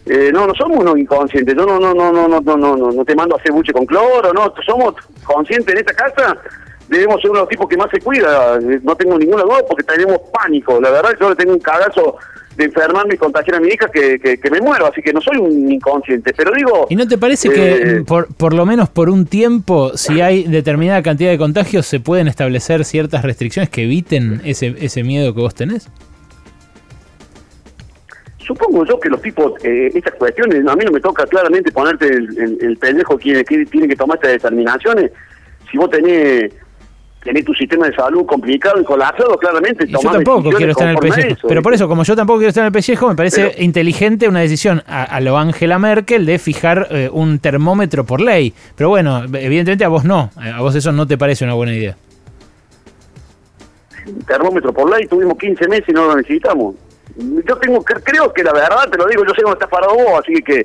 Eh, 0.06 0.30
no, 0.32 0.46
no 0.46 0.54
somos 0.54 0.78
unos 0.78 0.96
inconscientes, 0.96 1.54
yo 1.54 1.66
no, 1.66 1.78
no, 1.78 1.92
no, 1.92 2.10
no, 2.10 2.28
no, 2.28 2.40
no, 2.40 2.56
no, 2.56 2.92
no 2.92 3.04
te 3.04 3.14
mando 3.14 3.36
a 3.36 3.38
hacer 3.38 3.52
buche 3.52 3.72
con 3.72 3.84
cloro, 3.84 4.32
no, 4.32 4.54
somos 4.64 4.94
conscientes 5.24 5.74
en 5.74 5.80
esta 5.80 5.92
casa 5.92 6.38
debemos 6.88 7.20
ser 7.20 7.30
uno 7.30 7.40
de 7.40 7.42
los 7.42 7.48
tipos 7.50 7.68
que 7.68 7.76
más 7.76 7.90
se 7.90 8.00
cuida, 8.00 8.56
eh, 8.56 8.80
no 8.82 8.96
tengo 8.96 9.18
ninguna 9.18 9.42
duda 9.42 9.58
porque 9.68 9.84
tenemos 9.84 10.18
pánico, 10.32 10.80
la 10.80 10.90
verdad 10.90 11.10
yo 11.20 11.28
le 11.30 11.36
tengo 11.36 11.52
un 11.52 11.60
cagazo 11.60 12.16
de 12.58 12.64
enfermarme 12.64 13.14
y 13.14 13.16
contagiar 13.16 13.56
a 13.56 13.60
mi 13.60 13.68
hija 13.68 13.88
que, 13.90 14.18
que, 14.18 14.38
que 14.38 14.50
me 14.50 14.60
muero. 14.60 14.86
Así 14.86 15.00
que 15.00 15.12
no 15.12 15.20
soy 15.20 15.38
un 15.38 15.72
inconsciente. 15.72 16.34
Pero 16.36 16.52
digo. 16.54 16.86
¿Y 16.90 16.96
no 16.96 17.06
te 17.08 17.16
parece 17.16 17.48
eh, 17.48 17.52
que 17.52 18.04
por, 18.04 18.34
por 18.34 18.52
lo 18.52 18.66
menos 18.66 18.90
por 18.90 19.08
un 19.08 19.24
tiempo, 19.24 19.96
si 19.96 20.20
hay 20.20 20.42
determinada 20.42 21.02
cantidad 21.02 21.30
de 21.30 21.38
contagios, 21.38 21.86
se 21.86 22.00
pueden 22.00 22.28
establecer 22.28 22.84
ciertas 22.84 23.22
restricciones 23.22 23.70
que 23.70 23.84
eviten 23.84 24.42
ese, 24.44 24.74
ese 24.80 25.02
miedo 25.04 25.32
que 25.34 25.40
vos 25.40 25.54
tenés? 25.54 25.88
Supongo 28.38 28.84
yo 28.86 28.98
que 28.98 29.08
los 29.10 29.22
tipos, 29.22 29.52
eh, 29.62 29.90
estas 29.94 30.14
cuestiones, 30.14 30.66
a 30.66 30.74
mí 30.74 30.84
no 30.84 30.90
me 30.90 31.00
toca 31.00 31.26
claramente 31.26 31.70
ponerte 31.70 32.08
el, 32.08 32.38
el, 32.38 32.58
el 32.60 32.76
pendejo 32.78 33.16
que, 33.18 33.44
que 33.44 33.66
tiene 33.66 33.86
que 33.86 33.94
tomar 33.94 34.16
estas 34.16 34.32
determinaciones. 34.32 35.12
Si 35.70 35.76
vos 35.76 35.90
tenés, 35.90 36.50
tenés 37.22 37.44
tu 37.44 37.52
sistema 37.54 37.86
de 37.88 37.94
salud 37.94 38.24
complicado 38.26 38.80
y 38.80 38.84
colapsado, 38.84 39.36
claramente 39.38 39.84
Y 39.86 39.92
yo 39.92 39.98
tampoco 39.98 40.50
quiero 40.50 40.72
estar 40.72 40.88
en 40.88 40.94
el 40.94 40.98
pellejo. 40.98 41.34
eso, 41.34 41.48
Pero 41.48 41.62
por 41.62 41.74
eso, 41.74 41.88
como 41.88 42.02
yo 42.04 42.14
tampoco 42.16 42.38
quiero 42.38 42.48
estar 42.50 42.62
en 42.62 42.66
el 42.66 42.72
pellejo, 42.72 43.08
me 43.08 43.16
parece 43.16 43.48
Pero- 43.50 43.62
inteligente 43.62 44.28
una 44.28 44.40
decisión 44.40 44.82
a, 44.86 45.02
a 45.04 45.20
lo 45.20 45.36
Angela 45.36 45.78
Merkel 45.78 46.24
de 46.26 46.38
fijar 46.38 46.86
eh, 46.90 47.10
un 47.12 47.38
termómetro 47.40 48.04
por 48.04 48.20
ley. 48.20 48.54
Pero 48.76 48.88
bueno, 48.90 49.24
evidentemente 49.24 49.84
a 49.84 49.88
vos 49.88 50.04
no. 50.04 50.30
A 50.36 50.60
vos 50.60 50.74
eso 50.74 50.92
no 50.92 51.06
te 51.06 51.18
parece 51.18 51.44
una 51.44 51.54
buena 51.54 51.74
idea. 51.74 51.96
termómetro 54.26 54.72
por 54.72 54.90
ley, 54.90 55.06
tuvimos 55.06 55.36
15 55.38 55.68
meses 55.68 55.88
y 55.88 55.92
no 55.92 56.06
lo 56.06 56.16
necesitamos. 56.16 56.74
Yo 57.16 57.56
tengo, 57.56 57.84
cre- 57.84 58.00
creo 58.04 58.32
que 58.32 58.42
la 58.44 58.52
verdad, 58.52 58.88
te 58.90 58.96
lo 58.96 59.06
digo, 59.06 59.24
yo 59.26 59.34
sé 59.34 59.42
dónde 59.42 59.54
estás 59.54 59.68
parado 59.68 59.94
vos, 59.94 60.20
así 60.22 60.34
que 60.42 60.64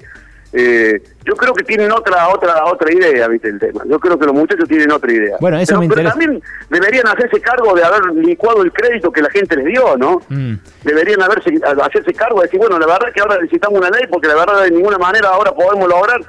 eh, 0.55 1.01
yo 1.25 1.35
creo 1.35 1.53
que 1.53 1.63
tienen 1.63 1.91
otra 1.91 2.29
otra 2.29 2.65
otra 2.65 2.93
idea, 2.93 3.27
viste 3.27 3.49
el 3.49 3.59
tema. 3.59 3.83
Yo 3.87 3.99
creo 3.99 4.19
que 4.19 4.25
los 4.25 4.35
muchachos 4.35 4.67
tienen 4.69 4.91
otra 4.91 5.11
idea. 5.11 5.37
Bueno, 5.39 5.57
eso 5.57 5.71
pero, 5.71 5.81
me 5.81 5.87
pero 5.87 6.01
interesa. 6.01 6.19
también 6.19 6.43
deberían 6.69 7.07
hacerse 7.07 7.41
cargo 7.41 7.73
de 7.73 7.83
haber 7.83 8.01
licuado 8.15 8.61
el 8.61 8.71
crédito 8.71 9.11
que 9.11 9.23
la 9.23 9.31
gente 9.31 9.55
les 9.55 9.65
dio, 9.65 9.97
¿no? 9.97 10.21
Mm. 10.29 10.53
Deberían 10.83 11.23
haberse, 11.23 11.51
hacerse 11.81 12.13
cargo 12.13 12.41
de 12.41 12.47
decir, 12.47 12.59
bueno, 12.59 12.77
la 12.77 12.85
verdad 12.85 13.07
es 13.07 13.15
que 13.15 13.21
ahora 13.21 13.37
necesitamos 13.37 13.79
una 13.79 13.89
ley 13.89 14.03
porque 14.11 14.27
la 14.27 14.35
verdad 14.35 14.63
de 14.63 14.71
ninguna 14.71 14.99
manera 14.99 15.29
ahora 15.29 15.51
podemos 15.53 15.89
lograr. 15.89 16.21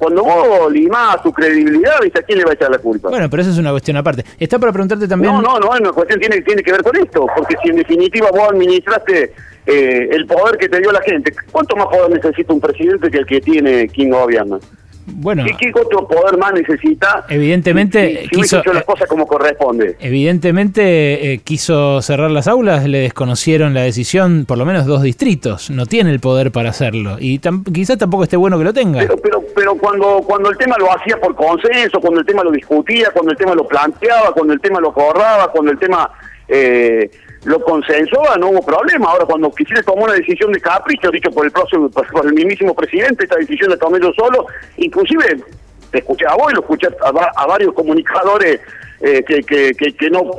Cuando 0.00 0.24
vos 0.24 0.72
limás 0.72 1.22
tu 1.22 1.30
credibilidad, 1.30 2.00
¿viste? 2.02 2.20
¿a 2.20 2.22
quién 2.22 2.38
le 2.38 2.44
va 2.44 2.52
a 2.52 2.54
echar 2.54 2.70
la 2.70 2.78
culpa? 2.78 3.10
Bueno, 3.10 3.28
pero 3.28 3.42
eso 3.42 3.50
es 3.50 3.58
una 3.58 3.70
cuestión 3.70 3.98
aparte. 3.98 4.24
Está 4.38 4.58
para 4.58 4.72
preguntarte 4.72 5.06
también. 5.06 5.34
No, 5.34 5.42
no, 5.42 5.58
no, 5.58 5.74
es 5.74 5.80
una 5.82 5.92
cuestión 5.92 6.18
tiene, 6.18 6.40
tiene 6.40 6.62
que 6.62 6.72
ver 6.72 6.82
con 6.82 6.96
esto, 6.96 7.26
porque 7.36 7.54
si 7.62 7.68
en 7.68 7.76
definitiva 7.76 8.30
vos 8.30 8.48
administraste 8.48 9.34
eh, 9.66 10.08
el 10.10 10.26
poder 10.26 10.56
que 10.56 10.70
te 10.70 10.80
dio 10.80 10.90
la 10.90 11.02
gente, 11.02 11.34
¿cuánto 11.52 11.76
más 11.76 11.88
poder 11.88 12.12
necesita 12.12 12.50
un 12.50 12.62
presidente 12.62 13.10
que 13.10 13.18
el 13.18 13.26
que 13.26 13.42
tiene 13.42 13.88
quien 13.88 14.08
gobierna? 14.08 14.58
Bueno, 15.06 15.44
¿Qué, 15.44 15.54
qué 15.58 15.72
otro 15.80 16.06
poder 16.06 16.38
más 16.38 16.52
necesita? 16.52 17.24
Evidentemente, 17.28 18.00
si, 18.08 18.12
si 18.12 18.18
hubiese 18.18 18.30
quiso- 18.40 18.58
hecho 18.60 18.72
las 18.72 18.84
cosas 18.84 19.08
como 19.08 19.26
corresponde. 19.26 19.96
evidentemente 20.00 21.32
eh, 21.32 21.38
quiso 21.38 22.00
cerrar 22.02 22.30
las 22.30 22.46
aulas, 22.48 22.86
le 22.86 22.98
desconocieron 23.00 23.74
la 23.74 23.82
decisión, 23.82 24.44
por 24.46 24.58
lo 24.58 24.64
menos 24.64 24.86
dos 24.86 25.02
distritos. 25.02 25.70
No 25.70 25.86
tiene 25.86 26.10
el 26.10 26.20
poder 26.20 26.52
para 26.52 26.70
hacerlo. 26.70 27.16
Y 27.18 27.38
tam- 27.40 27.64
quizás 27.72 27.98
tampoco 27.98 28.24
esté 28.24 28.36
bueno 28.36 28.58
que 28.58 28.64
lo 28.64 28.72
tenga. 28.72 29.00
Pero, 29.00 29.16
pero, 29.16 29.44
pero 29.54 29.74
cuando, 29.76 30.22
cuando 30.26 30.50
el 30.50 30.56
tema 30.56 30.76
lo 30.78 30.90
hacía 30.96 31.16
por 31.20 31.34
consenso, 31.34 32.00
cuando 32.00 32.20
el 32.20 32.26
tema 32.26 32.42
lo 32.44 32.50
discutía, 32.52 33.10
cuando 33.12 33.32
el 33.32 33.36
tema 33.38 33.54
lo 33.54 33.66
planteaba, 33.66 34.32
cuando 34.32 34.52
el 34.52 34.60
tema 34.60 34.80
lo 34.80 34.90
acordaba, 34.90 35.50
cuando 35.50 35.72
el 35.72 35.78
tema 35.78 36.10
eh, 36.48 37.10
lo 37.44 37.60
consensuaba, 37.62 38.36
no 38.36 38.50
hubo 38.50 38.62
problema. 38.62 39.10
Ahora, 39.10 39.24
cuando 39.24 39.50
quisiera 39.52 39.82
tomar 39.82 40.04
una 40.04 40.14
decisión 40.14 40.52
de 40.52 40.60
capricho, 40.60 41.10
dicho 41.10 41.30
por 41.30 41.46
el 41.46 41.52
próximo, 41.52 41.90
por, 41.90 42.26
el 42.26 42.34
mismísimo 42.34 42.74
presidente, 42.74 43.24
esta 43.24 43.36
decisión 43.36 43.70
la 43.70 43.76
tomé 43.76 43.98
yo 44.00 44.12
solo, 44.12 44.46
inclusive 44.76 45.42
te 45.90 45.98
escuché 45.98 46.26
a 46.28 46.34
vos 46.34 46.52
y 46.52 46.54
lo 46.54 46.60
escuché 46.60 46.88
a, 47.02 47.42
a 47.42 47.46
varios 47.46 47.72
comunicadores 47.74 48.60
eh, 49.02 49.24
que, 49.24 49.40
que, 49.42 49.72
que, 49.72 50.10
no, 50.10 50.30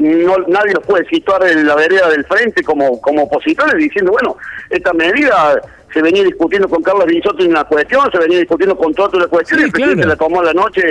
nadie 0.47 0.73
los 0.73 0.85
puede 0.85 1.03
situar 1.07 1.43
en 1.47 1.65
la 1.65 1.75
vereda 1.75 2.09
del 2.09 2.23
frente 2.25 2.61
como, 2.63 3.01
como 3.01 3.23
opositores 3.23 3.73
diciendo, 3.75 4.11
bueno, 4.11 4.37
esta 4.69 4.93
medida 4.93 5.59
se 5.93 6.01
venía 6.01 6.23
discutiendo 6.23 6.67
con 6.69 6.81
Carlos 6.81 7.05
Bisotto 7.05 7.43
una 7.43 7.63
cuestión, 7.63 8.09
se 8.11 8.17
venía 8.19 8.39
discutiendo 8.39 8.77
con 8.77 8.93
Toto 8.93 9.17
una 9.17 9.27
cuestión, 9.27 9.59
y 9.59 9.63
el 9.63 9.71
presidente 9.71 10.07
la 10.07 10.15
tomó 10.15 10.41
a 10.41 10.45
la 10.45 10.53
noche, 10.53 10.81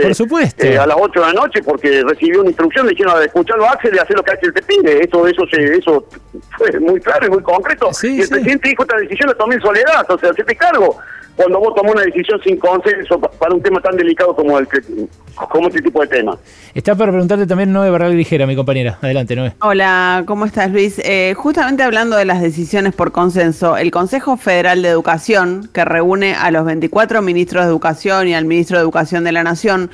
eh, 0.59 0.79
a 0.79 0.87
las 0.87 0.97
8 0.99 1.21
de 1.21 1.27
la 1.27 1.33
noche, 1.33 1.63
porque 1.63 2.03
recibió 2.03 2.41
una 2.41 2.51
instrucción 2.51 2.87
diciendo, 2.89 3.21
escucharlo 3.21 3.65
a 3.65 3.73
Axel 3.73 3.95
y 3.95 3.99
hacer 3.99 4.17
lo 4.17 4.23
que 4.23 4.33
Axel 4.33 4.53
te 4.53 4.63
pide. 4.63 5.05
Eso, 5.05 5.27
eso, 5.27 5.47
se, 5.47 5.77
eso 5.77 6.05
fue 6.57 6.79
muy 6.81 7.01
claro 7.01 7.27
y 7.27 7.31
muy 7.31 7.43
concreto. 7.43 7.91
y 8.03 8.21
el 8.21 8.29
presidente 8.29 8.69
dijo, 8.69 8.83
esta 8.83 8.97
decisión 8.97 9.29
la 9.29 9.35
tomé 9.35 9.55
en 9.57 9.61
soledad, 9.61 10.11
o 10.11 10.19
sea, 10.19 10.33
te 10.33 10.57
cargo 10.57 10.99
cuando 11.37 11.59
vos 11.59 11.75
tomás 11.75 11.93
una 11.93 12.03
decisión 12.03 12.41
sin 12.43 12.57
consenso 12.59 13.19
para 13.19 13.55
un 13.55 13.63
tema 13.63 13.81
tan 13.81 13.97
delicado 13.97 14.35
como 14.35 14.59
el 14.59 14.69
que, 14.69 14.81
como 15.49 15.69
este 15.69 15.81
tipo 15.83 16.01
de 16.03 16.09
tema. 16.09 16.37
Está 16.75 16.95
para 16.95 17.11
preguntarte 17.13 17.47
también 17.47 17.73
Noé 17.73 17.91
Barral 17.91 18.17
Ligera, 18.17 18.47
mi 18.47 18.57
compañera. 18.57 18.99
Adelante, 19.01 19.35
Noé. 19.35 19.55
Hola, 19.61 20.25
¿cómo 20.27 20.45
estás, 20.45 20.71
Luis? 20.71 21.01
Eh, 21.05 21.35
justamente 21.37 21.83
hablando 21.83 22.17
de 22.17 22.25
las 22.25 22.41
decisiones 22.41 22.95
por 22.95 23.13
consenso, 23.13 23.77
el 23.77 23.91
Consejo 23.91 24.37
Federal 24.37 24.83
de 24.83 24.89
Educación, 24.89 25.69
que 25.73 25.85
reúne 25.85 26.35
a 26.35 26.51
los 26.51 26.65
24 26.65 27.23
ministros 27.23 27.65
de 27.65 27.71
Educación 27.71 28.29
y 28.29 28.35
al 28.35 28.45
ministro 28.45 28.77
de 28.77 28.83
Educación 28.83 29.25
de 29.25 29.33
la 29.33 29.43
Nación, 29.43 29.91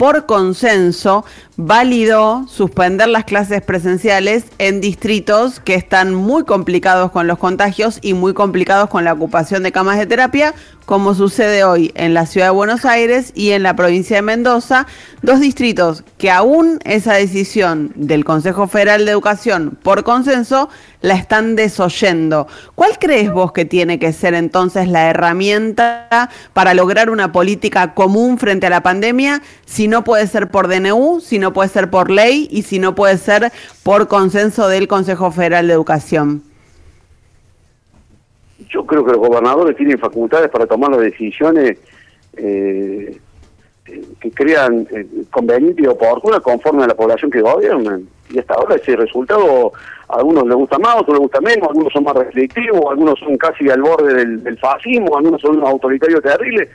por 0.00 0.24
consenso, 0.24 1.26
validó 1.58 2.46
suspender 2.48 3.08
las 3.08 3.24
clases 3.24 3.60
presenciales 3.60 4.44
en 4.56 4.80
distritos 4.80 5.60
que 5.60 5.74
están 5.74 6.14
muy 6.14 6.44
complicados 6.44 7.10
con 7.10 7.26
los 7.26 7.36
contagios 7.36 7.98
y 8.00 8.14
muy 8.14 8.32
complicados 8.32 8.88
con 8.88 9.04
la 9.04 9.12
ocupación 9.12 9.62
de 9.62 9.72
camas 9.72 9.98
de 9.98 10.06
terapia, 10.06 10.54
como 10.86 11.14
sucede 11.14 11.64
hoy 11.64 11.92
en 11.94 12.14
la 12.14 12.24
ciudad 12.24 12.46
de 12.46 12.52
Buenos 12.52 12.86
Aires 12.86 13.32
y 13.34 13.50
en 13.50 13.62
la 13.62 13.76
provincia 13.76 14.16
de 14.16 14.22
Mendoza, 14.22 14.86
dos 15.20 15.38
distritos 15.38 16.02
que 16.16 16.30
aún 16.30 16.80
esa 16.84 17.12
decisión 17.12 17.92
del 17.94 18.24
Consejo 18.24 18.68
Federal 18.68 19.04
de 19.04 19.12
Educación 19.12 19.78
por 19.82 20.02
consenso 20.02 20.70
la 21.02 21.14
están 21.14 21.56
desoyendo. 21.56 22.46
¿Cuál 22.74 22.98
crees 22.98 23.32
vos 23.32 23.52
que 23.52 23.64
tiene 23.64 23.98
que 23.98 24.12
ser 24.12 24.34
entonces 24.34 24.88
la 24.88 25.08
herramienta 25.08 26.30
para 26.52 26.74
lograr 26.74 27.10
una 27.10 27.32
política 27.32 27.94
común 27.94 28.38
frente 28.38 28.66
a 28.66 28.70
la 28.70 28.82
pandemia 28.82 29.42
si 29.66 29.88
no 29.90 30.04
puede 30.04 30.26
ser 30.26 30.48
por 30.48 30.68
DNU, 30.68 31.20
si 31.20 31.38
no 31.38 31.52
puede 31.52 31.68
ser 31.68 31.90
por 31.90 32.10
ley 32.10 32.48
y 32.50 32.62
si 32.62 32.78
no 32.78 32.94
puede 32.94 33.18
ser 33.18 33.52
por 33.82 34.08
consenso 34.08 34.68
del 34.68 34.88
Consejo 34.88 35.30
Federal 35.30 35.66
de 35.66 35.74
Educación? 35.74 36.42
yo 38.70 38.86
creo 38.86 39.04
que 39.04 39.12
los 39.12 39.20
gobernadores 39.20 39.76
tienen 39.76 39.98
facultades 39.98 40.48
para 40.48 40.66
tomar 40.66 40.90
las 40.90 41.00
decisiones 41.00 41.78
eh, 42.36 43.18
que 44.20 44.30
crean 44.30 44.86
eh, 44.92 45.06
convenientes 45.30 45.84
y 45.84 45.88
oportunas 45.88 46.40
conforme 46.40 46.84
a 46.84 46.86
la 46.86 46.94
población 46.94 47.30
que 47.30 47.40
gobiernan. 47.40 48.06
Y 48.30 48.38
hasta 48.38 48.54
ahora 48.54 48.76
ese 48.76 48.94
resultado 48.94 49.72
a 50.08 50.16
algunos 50.16 50.46
les 50.46 50.54
gusta 50.54 50.78
más, 50.78 50.94
a 50.94 51.00
otros 51.00 51.14
les 51.14 51.22
gusta 51.22 51.40
menos, 51.40 51.68
algunos 51.68 51.92
son 51.92 52.04
más 52.04 52.14
restrictivos, 52.14 52.80
algunos 52.88 53.18
son 53.18 53.36
casi 53.36 53.68
al 53.68 53.82
borde 53.82 54.14
del, 54.14 54.58
fascismo, 54.58 55.16
algunos 55.16 55.40
son 55.40 55.56
unos 55.56 55.68
autoritarios 55.68 56.22
terribles, 56.22 56.68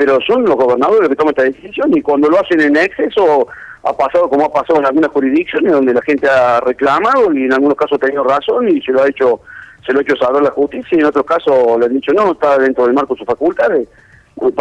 pero 0.00 0.18
son 0.26 0.44
los 0.44 0.56
gobernadores 0.56 1.00
los 1.00 1.08
que 1.10 1.16
toman 1.16 1.34
esta 1.36 1.42
decisión 1.42 1.94
y 1.94 2.00
cuando 2.00 2.30
lo 2.30 2.40
hacen 2.40 2.58
en 2.58 2.74
exceso 2.74 3.46
ha 3.82 3.92
pasado 3.94 4.30
como 4.30 4.46
ha 4.46 4.50
pasado 4.50 4.80
en 4.80 4.86
algunas 4.86 5.10
jurisdicciones 5.10 5.74
donde 5.74 5.92
la 5.92 6.00
gente 6.00 6.26
ha 6.26 6.58
reclamado 6.60 7.30
y 7.34 7.44
en 7.44 7.52
algunos 7.52 7.76
casos 7.76 7.98
ha 7.98 8.06
tenido 8.06 8.24
razón 8.24 8.66
y 8.70 8.80
se 8.80 8.92
lo 8.92 9.02
ha 9.02 9.08
hecho 9.08 9.42
se 9.84 9.92
lo 9.92 9.98
ha 9.98 10.02
hecho 10.02 10.16
saber 10.16 10.42
la 10.42 10.52
justicia 10.52 10.96
y 10.96 11.00
en 11.00 11.04
otros 11.04 11.26
casos 11.26 11.78
le 11.78 11.84
han 11.84 11.92
dicho 11.92 12.14
no, 12.14 12.32
está 12.32 12.56
dentro 12.56 12.86
del 12.86 12.94
marco 12.94 13.12
de 13.12 13.18
sus 13.18 13.26
facultades. 13.26 13.88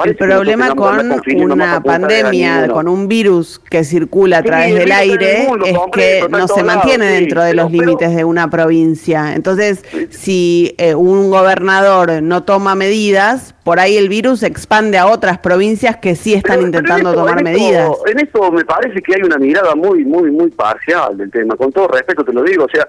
El 0.04 0.16
problema 0.16 0.76
con 0.76 1.12
una 1.42 1.82
pandemia, 1.82 2.68
con 2.68 2.88
un 2.88 3.08
virus 3.08 3.60
que 3.60 3.84
circula 3.84 4.40
a 4.40 4.44
través 4.44 4.76
del 4.76 4.92
aire, 4.92 5.48
es 5.66 5.78
que 5.94 6.28
no 6.30 6.48
se 6.48 6.64
mantiene 6.64 7.06
dentro 7.06 7.44
de 7.44 7.54
los 7.54 7.72
límites 7.72 8.16
de 8.16 8.24
una 8.24 8.50
provincia. 8.50 9.34
Entonces, 9.34 9.84
si 10.10 10.76
eh, 10.78 10.96
un 10.96 11.30
gobernador 11.30 12.22
no 12.22 12.44
toma 12.44 12.76
medidas, 12.76 13.56
por 13.64 13.80
ahí 13.80 13.98
el 13.98 14.10
virus 14.10 14.42
se 14.42 14.48
expande 14.48 14.98
a 14.98 15.08
otras 15.08 15.38
provincias 15.38 15.98
que 15.98 16.16
sí 16.16 16.34
están 16.34 16.62
intentando 16.62 17.14
tomar 17.14 17.44
medidas. 17.44 17.90
En 18.06 18.20
esto 18.20 18.52
me 18.52 18.66
parece 18.66 19.02
que 19.02 19.16
hay 19.16 19.22
una 19.22 19.38
mirada 19.38 19.76
muy, 19.76 20.04
muy, 20.04 20.30
muy 20.32 20.50
parcial 20.50 21.18
del 21.18 21.32
tema. 21.32 21.56
Con 21.56 21.72
todo 21.72 21.88
respeto 21.88 22.24
te 22.26 22.34
lo 22.34 22.44
digo. 22.44 22.66
O 22.66 22.70
sea, 22.70 22.88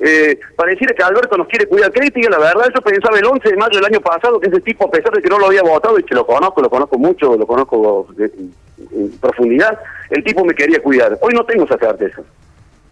eh, 0.00 0.40
pareciera 0.56 0.94
que 0.94 1.02
Alberto 1.02 1.36
nos 1.36 1.46
quiere 1.46 1.66
cuidar 1.66 1.92
crítica, 1.92 2.30
la 2.30 2.38
verdad 2.38 2.68
yo 2.74 2.80
pensaba 2.80 3.18
el 3.18 3.26
11 3.26 3.50
de 3.50 3.56
mayo 3.56 3.76
del 3.76 3.84
año 3.84 4.00
pasado 4.00 4.40
que 4.40 4.48
ese 4.48 4.60
tipo, 4.60 4.86
a 4.86 4.90
pesar 4.90 5.12
de 5.12 5.20
que 5.20 5.28
no 5.28 5.38
lo 5.38 5.46
había 5.46 5.62
votado 5.62 5.98
y 5.98 6.02
que 6.02 6.14
lo 6.14 6.26
conozco, 6.26 6.62
lo 6.62 6.70
conozco 6.70 6.98
mucho, 6.98 7.36
lo 7.36 7.46
conozco 7.46 8.06
en 8.18 9.12
profundidad, 9.20 9.78
el 10.08 10.24
tipo 10.24 10.44
me 10.44 10.54
quería 10.54 10.82
cuidar. 10.82 11.18
Hoy 11.20 11.34
no 11.34 11.44
tengo 11.44 11.64
esa 11.64 11.76
certeza. 11.76 12.22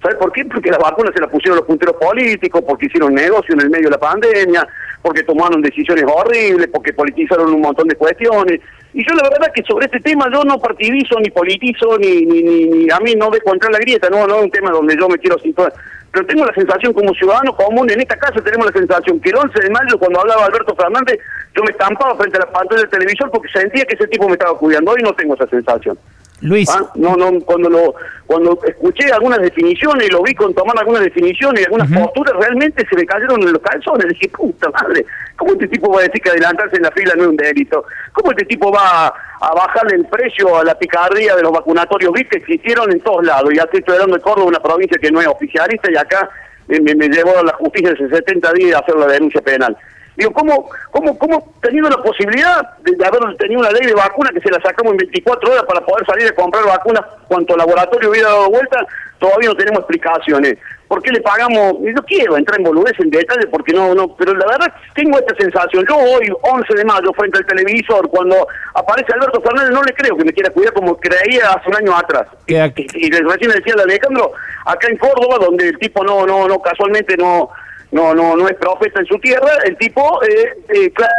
¿Sabes 0.03 0.17
por 0.19 0.31
qué? 0.33 0.45
Porque 0.45 0.71
las 0.71 0.79
vacunas 0.79 1.13
se 1.13 1.21
las 1.21 1.31
pusieron 1.31 1.57
los 1.57 1.67
punteros 1.67 1.97
políticos, 1.97 2.63
porque 2.67 2.87
hicieron 2.87 3.15
negocio 3.15 3.55
en 3.55 3.63
el 3.63 3.71
medio 3.71 3.87
de 3.87 3.93
la 3.93 3.99
pandemia, 3.99 4.69
porque 5.03 5.25
tomaron 5.25 5.61
decisiones 5.61 6.05
horribles, 6.07 6.69
porque 6.69 6.93
politizaron 6.93 7.53
un 7.53 7.61
montón 7.61 7.89
de 7.89 7.97
cuestiones. 7.97 8.61
Y 8.95 9.05
yo 9.05 9.15
la 9.15 9.29
verdad 9.29 9.51
que 9.53 9.63
sobre 9.65 9.87
este 9.87 10.01
tema 10.01 10.29
yo 10.33 10.45
no 10.45 10.59
partidizo, 10.59 11.19
ni 11.19 11.31
politizo, 11.31 11.99
ni, 11.99 12.89
a 12.91 13.01
mí 13.01 13.15
no 13.17 13.31
dejo 13.31 13.53
entrar 13.53 13.73
la 13.73 13.79
grieta, 13.79 14.09
no, 14.09 14.27
no 14.27 14.37
es 14.37 14.45
un 14.45 14.51
tema 14.51 14.71
donde 14.71 14.97
yo 14.97 15.09
me 15.09 15.19
quiero 15.19 15.39
situar 15.41 15.73
pero 16.13 16.27
tengo 16.27 16.45
la 16.45 16.55
sensación 16.55 16.93
como 16.93 17.13
ciudadano 17.15 17.55
común, 17.55 17.91
en 17.91 18.01
esta 18.01 18.17
casa 18.17 18.41
tenemos 18.41 18.67
la 18.67 18.73
sensación 18.73 19.21
que 19.21 19.31
el 19.31 19.37
11 19.37 19.61
de 19.61 19.71
mayo 19.71 19.99
cuando 19.99 20.21
hablaba 20.21 20.47
Alberto 20.47 20.75
Fernández, 20.75 21.19
yo 21.55 21.63
me 21.63 21.71
estampaba 21.71 22.17
frente 22.17 22.39
a 22.39 22.41
la 22.41 22.53
pantalla 22.53 22.83
del 22.83 22.91
televisor 22.91 23.31
porque 23.31 23.49
sentía 23.49 23.85
que 23.85 23.95
ese 23.95 24.09
tipo 24.09 24.27
me 24.27 24.33
estaba 24.33 24.57
cuidando, 24.57 24.93
hoy 24.93 25.03
no 25.03 25.13
tengo 25.13 25.35
esa 25.35 25.47
sensación. 25.49 25.99
Luis. 26.41 26.69
¿Ah? 26.71 26.91
No, 26.95 27.17
no, 27.17 27.41
cuando 27.41 27.69
lo, 27.69 27.95
cuando 28.27 28.59
escuché 28.67 29.11
algunas 29.13 29.41
definiciones 29.41 30.07
y 30.07 30.11
lo 30.11 30.23
vi 30.23 30.35
con 30.35 30.55
tomar 30.55 30.79
algunas 30.79 31.03
definiciones 31.03 31.63
y 31.63 31.65
algunas 31.65 31.91
posturas, 31.91 32.35
realmente 32.37 32.87
se 32.89 32.97
me 32.97 33.05
cayeron 33.05 33.43
en 33.43 33.53
los 33.53 33.63
calzones. 33.63 34.09
Dije, 34.09 34.29
puta 34.29 34.71
madre, 34.71 35.05
¿cómo 35.37 35.53
este 35.53 35.69
tipo 35.69 35.93
va 35.93 36.01
a 36.01 36.03
decir 36.03 36.21
que 36.21 36.31
adelantarse 36.31 36.77
en 36.77 36.83
la 36.83 36.91
fila 36.93 37.15
no 37.17 37.23
es 37.23 37.29
un 37.31 37.37
delito? 37.37 37.85
¿Cómo 38.13 38.31
este 38.31 38.45
tipo 38.45 38.71
va 38.71 39.09
a, 39.09 39.55
bajarle 39.55 39.97
el 39.97 40.07
precio 40.07 40.59
a 40.59 40.65
la 40.65 40.79
picardía 40.79 41.35
de 41.35 41.43
los 41.43 41.53
vacunatorios 41.53 42.13
VIP 42.13 42.31
que 42.31 42.39
existieron 42.39 42.93
en 42.93 43.01
todos 43.01 43.25
lados? 43.25 43.51
Y 43.53 43.59
así 43.59 43.79
estoy 43.79 43.95
hablando 43.95 44.17
de 44.17 44.23
Córdoba, 44.23 44.49
una 44.49 44.63
provincia 44.63 44.99
que 45.01 45.11
no 45.11 45.21
es 45.21 45.27
oficialista, 45.27 45.91
y 45.91 45.97
acá 45.97 46.29
me, 46.69 46.81
me 46.81 47.09
llevó 47.09 47.39
a 47.39 47.43
la 47.43 47.53
justicia 47.55 47.93
hace 47.93 48.09
70 48.09 48.53
días 48.53 48.77
a 48.77 48.81
hacer 48.81 48.95
la 48.95 49.07
denuncia 49.07 49.41
penal. 49.41 49.77
Digo, 50.19 50.33
¿cómo, 50.33 50.69
cómo, 50.91 51.17
cómo 51.17 51.55
teniendo 51.63 51.89
la 51.89 52.03
posibilidad 52.03 52.77
de, 52.81 53.07
haber 53.07 53.37
tenido 53.37 53.61
una 53.61 53.71
ley 53.71 53.87
de 53.87 53.95
vacuna 53.95 54.31
que 54.35 54.41
se 54.41 54.51
la 54.51 54.61
sacamos 54.61 54.91
en 54.91 54.99
24 54.99 55.49
horas 55.49 55.63
para 55.63 55.81
poder 55.81 56.05
salir 56.07 56.27
a 56.27 56.35
comprar 56.35 56.65
vacunas 56.67 57.05
cuanto 57.29 57.57
laboratorio 57.57 58.11
hubiera 58.11 58.29
dado 58.29 58.51
vuelta, 58.51 58.85
todavía 59.21 59.51
no 59.51 59.55
tenemos 59.55 59.79
explicaciones? 59.79 60.59
¿Por 60.89 61.01
qué 61.03 61.13
le 61.13 61.21
pagamos? 61.21 61.75
Yo 61.83 62.03
quiero 62.05 62.37
entrar 62.37 62.59
en 62.59 62.65
boludez 62.65 62.99
en 62.99 63.11
detalle 63.11 63.47
porque 63.47 63.73
no, 63.73 63.95
no, 63.95 64.17
pero 64.17 64.35
la 64.35 64.47
verdad 64.47 64.75
tengo 64.93 65.21
esta 65.21 65.37
sensación. 65.37 65.85
Yo 65.89 65.97
hoy, 65.97 66.33
11 66.43 66.75
de 66.75 66.85
mayo, 66.85 67.13
frente 67.13 67.39
al 67.39 67.47
televisor, 67.47 68.09
cuando 68.09 68.49
aparece 68.75 69.13
Alberto 69.13 69.41
Fernández, 69.41 69.71
no 69.71 69.85
le 69.85 69.93
creo 69.93 70.17
que 70.17 70.25
me 70.25 70.33
quiera 70.33 70.51
cuidar 70.51 70.73
como 70.73 70.97
creía 70.97 71.51
hace 71.51 71.69
un 71.69 71.77
año 71.77 71.97
atrás. 71.97 72.27
Y, 72.49 72.57
y, 72.57 73.11
recién 73.11 73.53
decía 73.53 73.75
el 73.75 73.83
Alejandro, 73.83 74.33
acá 74.65 74.89
en 74.89 74.97
Córdoba, 74.97 75.39
donde 75.39 75.69
el 75.69 75.79
tipo 75.79 76.03
no, 76.03 76.27
no, 76.27 76.49
no, 76.49 76.61
casualmente 76.61 77.17
no 77.17 77.51
no 77.93 78.15
no 78.15 78.37
no 78.37 78.49
es 78.49 78.55
profeta 78.57 79.01
en 79.01 79.07
su 79.07 79.19
tierra, 79.19 79.51
el 79.65 79.77
tipo, 79.77 80.23
eh, 80.23 80.65
eh, 80.69 80.91
claro, 80.93 81.13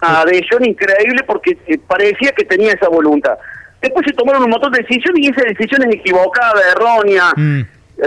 adhesión 0.00 0.64
increíble 0.64 1.22
porque 1.26 1.56
eh, 1.66 1.78
parecía 1.86 2.32
que 2.32 2.44
tenía 2.44 2.72
esa 2.72 2.88
voluntad. 2.88 3.36
Después 3.80 4.06
se 4.06 4.12
tomaron 4.12 4.44
un 4.44 4.50
montón 4.50 4.72
de 4.72 4.82
decisiones 4.82 5.24
y 5.24 5.28
esas 5.28 5.44
decisiones 5.44 5.94
equivocadas, 5.94 6.62
erróneas. 6.76 7.32
Mm. 7.36 7.62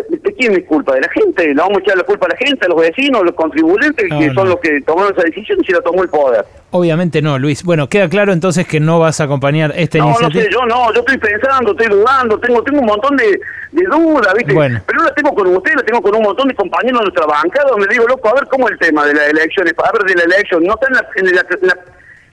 ¿De 0.10 0.34
quién 0.34 0.54
es 0.54 0.66
culpa? 0.66 0.94
¿De 0.94 1.02
la 1.02 1.10
gente? 1.10 1.48
¿Le 1.48 1.54
vamos 1.54 1.78
a 1.78 1.80
echar 1.80 1.98
la 1.98 2.04
culpa 2.04 2.25
a 2.25 2.30
la 2.30 2.38
gente, 2.38 2.66
a 2.66 2.70
los 2.70 2.82
vecinos, 2.82 3.22
a 3.22 3.24
los 3.24 3.36
contribuyentes, 3.36 4.06
que 4.10 4.34
son 4.34 4.50
los 4.50 4.60
que 4.60 4.82
tomaron 4.82 5.14
esa 5.14 5.24
decisión 5.24 5.60
y 5.62 5.66
se 5.66 5.74
la 5.74 5.82
tomó 5.82 6.04
el 6.04 6.10
poder? 6.10 6.46
Obviamente 6.72 7.22
no, 7.22 7.40
Luis. 7.40 7.64
Bueno, 7.64 7.88
queda 7.88 8.10
claro 8.10 8.34
entonces 8.34 8.68
que 8.68 8.82
no 8.82 9.00
vas 9.00 9.22
a 9.22 9.24
acompañar 9.24 9.72
esta 9.75 9.98
iniciativa. 10.00 10.30
No, 10.30 10.36
no 10.36 10.42
sé, 10.42 10.50
yo 10.52 10.66
no, 10.66 10.94
yo 10.94 11.00
estoy 11.00 11.18
pensando, 11.18 11.72
estoy 11.72 11.88
dudando, 11.88 12.38
tengo 12.40 12.62
tengo 12.64 12.80
un 12.80 12.86
montón 12.86 13.16
de, 13.16 13.40
dudas, 13.72 14.34
¿viste? 14.36 14.54
Bueno. 14.54 14.82
Pero 14.86 15.00
no 15.00 15.06
la 15.06 15.14
tengo 15.14 15.34
con 15.34 15.48
usted, 15.56 15.72
la 15.75 15.84
tengo 15.84 16.02
con 16.02 16.16
un 16.16 16.24
montón 16.24 16.48
de 16.50 16.56
compañeros 16.56 17.00
de 17.00 17.06
nuestra 17.06 17.25
banca, 17.25 17.64
donde 17.70 17.88
digo, 17.88 18.06
loco, 18.08 18.28
a 18.30 18.34
ver 18.34 18.48
cómo 18.50 18.68
es 18.68 18.74
el 18.74 18.80
tema 18.80 19.06
de 19.06 19.14
las 19.14 19.30
elecciones, 19.30 19.74
a 19.78 19.92
ver 19.92 20.04
de 20.04 20.16
la 20.16 20.24
elección, 20.36 20.64
no 20.64 20.74
está 20.74 20.88
en, 21.16 21.34
la, 21.34 21.46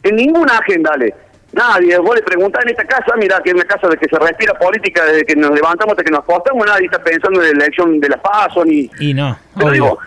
en, 0.02 0.10
en 0.10 0.16
ninguna 0.16 0.58
agenda, 0.58 0.90
dale. 0.90 1.14
Nadie, 1.52 1.98
vos 1.98 2.16
le 2.16 2.22
preguntás 2.22 2.64
en 2.64 2.70
esta 2.70 2.84
casa, 2.84 3.14
mira 3.18 3.38
que 3.44 3.50
es 3.50 3.54
una 3.54 3.64
casa 3.64 3.86
de 3.86 3.98
que 3.98 4.08
se 4.08 4.18
respira 4.18 4.54
política 4.54 5.04
desde 5.04 5.24
que 5.24 5.36
nos 5.36 5.50
levantamos 5.50 5.92
hasta 5.92 6.02
que 6.02 6.10
nos 6.10 6.20
acostamos, 6.20 6.66
nadie 6.66 6.86
está 6.86 7.02
pensando 7.02 7.42
en 7.42 7.58
la 7.58 7.64
elección 7.64 8.00
de 8.00 8.08
la 8.08 8.16
PASO 8.16 8.64
ni... 8.64 8.90
Y 8.98 9.12
no, 9.12 9.38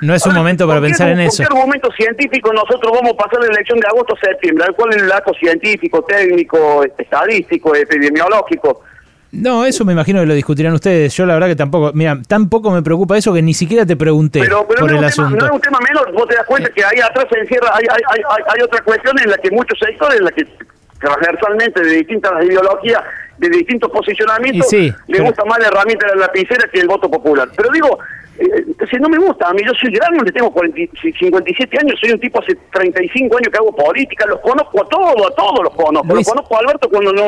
no 0.02 0.16
es 0.16 0.25
un 0.25 0.34
momento 0.34 0.68
para 0.68 0.82
pensar 0.82 1.10
en 1.10 1.20
eso. 1.20 1.44
¿Por 1.44 1.52
qué 1.52 1.58
argumento 1.58 1.92
científico 1.92 2.52
nosotros 2.52 2.92
vamos 2.92 3.14
a 3.14 3.18
pasar 3.18 3.42
la 3.42 3.54
elección 3.54 3.80
de 3.80 3.88
agosto-septiembre? 3.88 4.66
¿Cuál 4.75 4.96
es 4.96 5.04
el 5.04 5.08
dato 5.08 5.34
científico, 5.36 6.04
técnico, 6.04 6.84
estadístico, 6.98 7.75
epidemiológico? 7.75 8.82
No, 9.32 9.66
eso 9.66 9.86
me 9.86 9.94
imagino 9.94 10.22
que 10.22 10.25
lo 10.25 10.34
discutirán 10.34 10.74
ustedes. 10.74 11.14
Yo 11.16 11.28
la 11.28 11.36
verdad 11.36 11.48
que 11.48 11.56
tampoco, 11.56 11.92
mira, 11.94 12.18
tampoco 12.28 12.72
me 12.72 12.82
preocupa 12.82 13.18
eso 13.18 13.32
que 13.34 13.44
ni 13.44 13.54
siquiera 13.54 13.86
te 13.86 13.96
pregunté 13.96 14.40
pero, 14.40 14.66
por 14.68 14.92
el 14.92 15.04
asunto. 15.04 15.36
no 15.36 15.46
es 15.46 15.52
un 15.52 15.62
tema 15.62 15.78
menor, 15.88 16.12
vos 16.14 16.28
te 16.28 16.36
das 16.36 16.46
cuenta 16.46 16.70
que 16.70 16.84
ahí 16.84 17.00
atrás 17.00 17.25
se 17.32 17.40
encierra, 17.40 17.70
hay, 17.74 17.84
hay, 17.90 18.02
hay, 18.30 18.44
hay 18.48 18.62
otra 18.64 18.82
cuestión 18.84 19.20
en 19.20 19.30
la 19.30 19.38
que 19.38 19.52
muchos 19.52 19.78
sectores, 19.78 20.20
en 20.20 20.25
la 20.25 20.32
que 20.32 20.48
transversalmente 21.06 21.82
de 21.82 21.92
distintas 21.98 22.32
ideologías 22.44 23.02
de 23.38 23.50
distintos 23.50 23.92
posicionamientos, 23.92 24.70
sí, 24.70 24.88
le 25.08 25.18
pero- 25.18 25.26
gusta 25.26 25.44
más 25.46 25.60
la 25.60 25.68
herramienta 25.68 26.08
de 26.08 26.16
la 26.16 26.22
lapicera 26.28 26.70
que 26.72 26.80
el 26.80 26.88
voto 26.88 27.12
popular. 27.12 27.50
Pero 27.56 27.70
digo, 27.70 28.00
eh, 28.40 28.64
si 28.90 28.96
no 28.98 29.10
me 29.10 29.18
gusta, 29.18 29.50
a 29.50 29.54
mí 29.54 29.60
yo 29.66 29.74
soy 29.74 29.92
grande, 29.92 30.32
tengo 30.32 30.52
40 30.54 30.80
y 30.80 30.90
57 31.20 31.78
años, 31.80 32.00
soy 32.00 32.12
un 32.12 32.20
tipo 32.22 32.42
hace 32.42 32.56
35 32.72 33.38
años 33.38 33.50
que 33.52 33.58
hago 33.58 33.76
política, 33.76 34.26
los 34.28 34.40
conozco 34.40 34.82
a 34.86 34.88
todos, 34.88 35.28
a 35.32 35.36
todos 35.36 35.60
los 35.66 35.76
conozco. 35.76 36.14
Luis, 36.14 36.26
los 36.26 36.34
conozco 36.34 36.56
a 36.56 36.60
Alberto 36.60 36.90
cuando 36.90 37.12
no... 37.12 37.28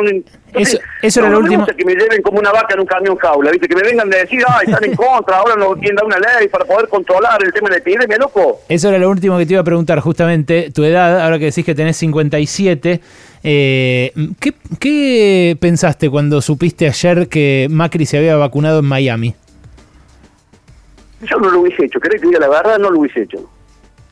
Eso- 0.56 0.80
eso 1.02 1.20
era 1.20 1.30
no, 1.30 1.38
me 1.40 1.44
último. 1.44 1.60
gusta 1.66 1.76
que 1.76 1.84
me 1.86 1.94
lleven 1.94 2.22
como 2.22 2.40
una 2.40 2.52
vaca 2.54 2.74
en 2.74 2.80
un 2.80 2.86
camión 2.86 3.18
jaula, 3.18 3.52
¿viste? 3.52 3.68
Que 3.68 3.76
me 3.76 3.82
vengan 3.84 4.10
de 4.10 4.20
decir, 4.20 4.44
ay, 4.48 4.66
están 4.68 4.84
en 4.86 4.96
contra, 4.96 5.38
ahora 5.40 5.56
no 5.58 5.74
quieren 5.76 5.98
dar 5.98 6.06
una 6.06 6.20
ley 6.20 6.48
para 6.48 6.64
poder 6.64 6.88
controlar 6.88 7.38
el 7.44 7.52
tema 7.52 7.68
de 7.68 7.76
la 7.76 7.80
epidemia, 7.80 8.18
loco. 8.18 8.62
Eso 8.70 8.88
era 8.88 8.98
lo 8.98 9.10
último 9.10 9.38
que 9.38 9.46
te 9.46 9.52
iba 9.54 9.62
a 9.62 9.66
preguntar, 9.66 10.00
justamente. 10.00 10.72
Tu 10.74 10.86
edad, 10.86 11.20
ahora 11.22 11.38
que 11.38 11.46
decís 11.46 11.66
que 11.66 11.76
tenés 11.76 11.98
57. 11.98 13.02
Eh, 13.50 14.12
¿qué, 14.42 14.54
qué 14.78 15.58
pensaste 15.58 16.10
cuando 16.10 16.42
supiste 16.42 16.86
ayer 16.86 17.30
que 17.30 17.68
Macri 17.70 18.06
se 18.06 18.18
había 18.18 18.36
vacunado 18.36 18.80
en 18.80 18.86
Miami? 18.86 19.36
Yo 21.22 21.38
no 21.38 21.50
lo 21.50 21.62
hubiese 21.62 21.86
hecho, 21.86 21.98
¿querés 22.02 22.22
que 22.22 22.28
diga 22.28 22.42
la 22.42 22.50
verdad? 22.50 22.78
No 22.78 22.90
lo 22.90 23.00
hubiese 23.00 23.22
hecho. 23.22 23.50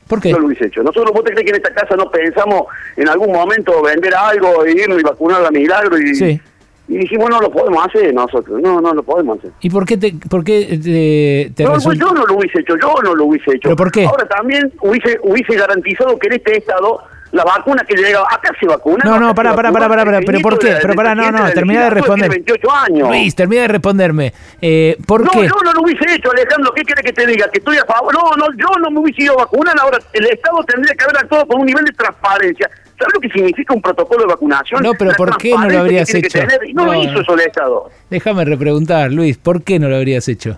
¿Por 0.08 0.22
qué? 0.22 0.32
No 0.32 0.40
lo 0.40 0.48
hubiese 0.48 0.68
hecho. 0.68 0.84
Nosotros, 0.84 1.12
¿vos 1.14 1.24
te 1.26 1.32
crees 1.34 1.44
que 1.44 1.50
en 1.50 1.56
esta 1.58 1.74
casa 1.74 1.98
no 1.98 2.10
pensamos 2.10 2.62
en 2.96 3.10
algún 3.10 3.34
momento 3.34 3.82
vender 3.82 4.16
algo, 4.16 4.64
e 4.64 4.72
irnos 4.72 5.02
y 5.02 5.04
vacunar 5.04 5.46
a 5.46 5.52
milagro? 5.52 5.98
Y, 6.00 6.16
Sí. 6.16 6.40
y 6.88 6.98
dijimos, 6.98 7.30
no 7.30 7.42
lo 7.42 7.52
podemos 7.52 7.86
hacer 7.86 8.14
nosotros. 8.14 8.62
No, 8.62 8.80
no 8.80 8.94
lo 8.94 9.04
podemos 9.04 9.40
hacer. 9.40 9.52
¿Y 9.60 9.70
por 9.70 9.86
qué 9.86 9.98
te, 9.98 10.14
por 10.30 10.46
qué 10.46 10.80
te, 10.82 11.52
te 11.54 11.64
No, 11.66 11.74
pues 11.74 12.00
yo 12.00 12.14
no 12.14 12.26
lo 12.26 12.38
hubiese 12.38 12.62
hecho, 12.62 12.76
yo 12.82 12.96
no 13.04 13.14
lo 13.16 13.26
hubiese 13.26 13.52
hecho. 13.52 13.64
¿Pero 13.64 13.76
por 13.76 13.92
qué? 13.92 14.06
Ahora 14.06 14.26
también 14.30 14.72
hubiese, 14.82 15.20
hubiese 15.24 15.56
garantizado 15.56 16.18
que 16.18 16.28
en 16.28 16.34
este 16.36 16.58
estado 16.58 17.02
la 17.36 17.44
vacuna 17.44 17.84
que 17.84 17.96
llega, 17.96 18.22
acá 18.22 18.54
se 18.58 18.66
vacuna. 18.66 19.04
No, 19.04 19.20
no, 19.20 19.36
pará, 19.36 19.54
pará, 19.54 19.70
pará, 19.72 19.90
pará, 19.90 20.20
pero 20.26 20.40
¿por 20.40 20.58
qué? 20.58 20.78
Pero 20.82 20.94
pará, 20.96 21.14
no, 21.14 21.30
no, 21.32 21.44
del 21.44 21.54
terminá 21.54 21.84
de 21.84 21.90
responder. 21.90 22.30
tiene 22.30 22.44
28 22.46 22.72
años. 22.74 23.10
Luis, 23.10 23.36
termina 23.36 23.64
de 23.64 23.68
responderme. 23.68 24.34
Eh, 24.62 24.98
¿Por 25.06 25.26
no, 25.26 25.32
qué? 25.32 25.48
yo 25.48 25.56
no 25.66 25.74
lo 25.74 25.82
hubiese 25.82 26.16
hecho, 26.16 26.32
Alejandro. 26.32 26.72
¿Qué 26.74 26.84
quiere 26.84 27.04
que 27.04 27.12
te 27.12 27.28
diga? 27.28 27.50
Que 27.52 27.60
estoy 27.60 27.78
a 27.78 27.84
favor. 27.84 28.14
No, 28.14 28.22
no, 28.38 28.46
yo 28.58 28.68
no 28.80 28.90
me 28.90 29.02
hubiese 29.02 29.24
ido 29.24 29.34
a 29.34 29.44
vacunar. 29.44 29.76
Ahora, 29.82 29.98
el 30.14 30.26
Estado 30.28 30.64
tendría 30.64 30.96
que 30.96 31.04
haber 31.04 31.18
actuado 31.18 31.46
con 31.48 31.60
un 31.60 31.66
nivel 31.66 31.84
de 31.84 31.92
transparencia. 31.92 32.70
¿Sabes 32.98 33.14
lo 33.14 33.20
que 33.20 33.30
significa 33.30 33.74
un 33.74 33.82
protocolo 33.82 34.22
de 34.22 34.28
vacunación? 34.28 34.82
No, 34.82 34.94
pero 34.94 35.12
La 35.12 35.18
¿por 35.18 35.36
qué 35.38 35.52
no 35.52 35.68
lo 35.70 35.80
habrías 35.80 36.08
que 36.10 36.22
tiene 36.22 36.48
que 36.48 36.56
hecho? 36.56 36.74
no, 36.74 36.86
No, 36.86 36.94
lo 36.94 37.04
hizo 37.04 37.20
eso 37.20 37.34
el 37.34 37.42
Estado. 37.42 37.90
Déjame 38.10 38.46
repreguntar, 38.46 39.12
Luis, 39.12 39.38
¿por 39.38 39.62
qué 39.62 39.78
no 39.78 39.90
lo 39.90 39.98
habrías 39.98 40.26
hecho? 40.30 40.58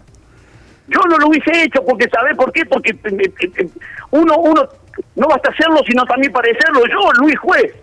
Yo 0.90 1.00
no 1.10 1.18
lo 1.18 1.28
hubiese 1.28 1.64
hecho 1.64 1.84
porque, 1.84 2.08
¿sabes 2.10 2.38
por 2.38 2.52
qué? 2.54 2.66
Porque 2.66 2.92
eh, 2.92 3.34
eh, 3.42 3.52
eh, 3.58 3.68
uno, 4.12 4.38
uno 4.38 4.64
no 5.16 5.28
basta 5.28 5.50
hacerlo, 5.52 5.82
sino 5.88 6.06
también 6.06 6.32
parecerlo. 6.32 6.82
Yo, 6.88 7.12
Luis 7.20 7.38
Juez, 7.40 7.74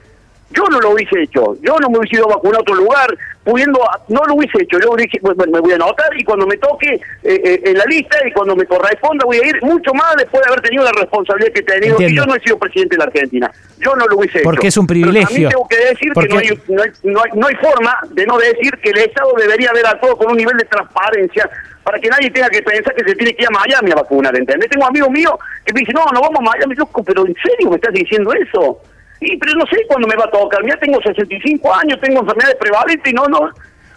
yo 0.50 0.62
no 0.70 0.80
lo 0.80 0.90
hubiese 0.90 1.22
hecho. 1.22 1.56
Yo 1.62 1.76
no 1.80 1.88
me 1.90 1.98
hubiese 1.98 2.16
ido 2.16 2.26
a 2.30 2.36
vacunar 2.36 2.58
a 2.58 2.60
otro 2.60 2.74
lugar, 2.76 3.08
pudiendo, 3.42 3.80
no 4.08 4.22
lo 4.26 4.34
hubiese 4.34 4.62
hecho. 4.62 4.78
Yo 4.78 4.94
dije, 4.96 5.18
bueno, 5.20 5.44
me 5.50 5.58
voy 5.60 5.72
a 5.72 5.74
anotar 5.74 6.06
y 6.16 6.22
cuando 6.22 6.46
me 6.46 6.56
toque 6.58 6.94
eh, 6.94 7.00
eh, 7.22 7.60
en 7.64 7.76
la 7.78 7.84
lista 7.86 8.16
y 8.26 8.30
cuando 8.32 8.54
me 8.54 8.64
corresponda 8.64 9.24
voy 9.24 9.38
a 9.38 9.46
ir 9.48 9.62
mucho 9.62 9.92
más 9.94 10.14
después 10.16 10.42
de 10.44 10.50
haber 10.52 10.60
tenido 10.62 10.84
la 10.84 10.92
responsabilidad 10.92 11.52
que 11.52 11.60
he 11.60 11.64
tenido. 11.64 12.00
Y 12.00 12.14
yo 12.16 12.24
no 12.26 12.36
he 12.36 12.40
sido 12.40 12.58
presidente 12.58 12.94
de 12.94 12.98
la 12.98 13.04
Argentina. 13.06 13.50
Yo 13.78 13.96
no 13.96 14.06
lo 14.06 14.16
hubiese 14.16 14.38
hecho. 14.38 14.44
Porque 14.44 14.68
es 14.68 14.76
un 14.76 14.86
Pero 14.86 15.00
privilegio. 15.00 15.28
también 15.28 15.48
tengo 15.50 15.68
que 15.68 15.76
decir 15.76 16.12
Porque- 16.14 16.28
que 16.28 16.34
no 16.34 16.40
hay, 16.40 16.48
no, 16.68 16.82
hay, 16.82 16.90
no, 17.02 17.20
hay, 17.22 17.30
no 17.34 17.46
hay 17.48 17.54
forma 17.56 17.98
de 18.10 18.26
no 18.26 18.38
decir 18.38 18.78
que 18.82 18.90
el 18.90 18.98
Estado 18.98 19.32
debería 19.36 19.70
haber 19.70 19.86
actuado 19.86 20.16
con 20.16 20.30
un 20.30 20.36
nivel 20.36 20.56
de 20.56 20.64
transparencia 20.66 21.50
para 21.84 22.00
que 22.00 22.08
nadie 22.08 22.30
tenga 22.30 22.48
que 22.48 22.62
pensar 22.62 22.94
que 22.94 23.04
se 23.04 23.14
tiene 23.14 23.34
que 23.34 23.42
ir 23.42 23.48
a 23.48 23.52
Miami 23.52 23.92
a 23.92 23.96
vacunar, 23.96 24.36
¿entendés? 24.36 24.70
Tengo 24.70 24.86
amigos 24.86 25.10
míos 25.10 25.34
que 25.64 25.72
me 25.74 25.80
dicen, 25.80 25.94
no, 25.94 26.06
no 26.12 26.20
vamos 26.22 26.40
a 26.40 26.56
Miami, 26.56 26.74
loco, 26.74 27.04
pero 27.04 27.26
¿en 27.26 27.34
serio 27.34 27.70
me 27.70 27.76
estás 27.76 27.92
diciendo 27.92 28.32
eso? 28.32 28.80
Y, 29.20 29.36
pero 29.36 29.54
no 29.54 29.66
sé 29.66 29.84
cuándo 29.86 30.08
me 30.08 30.16
va 30.16 30.24
a 30.24 30.30
tocar, 30.30 30.64
mira, 30.64 30.78
tengo 30.78 31.00
65 31.02 31.74
años, 31.74 32.00
tengo 32.00 32.20
enfermedades 32.20 32.56
prevalentes 32.56 33.12
y 33.12 33.14
no, 33.14 33.26
no... 33.28 33.50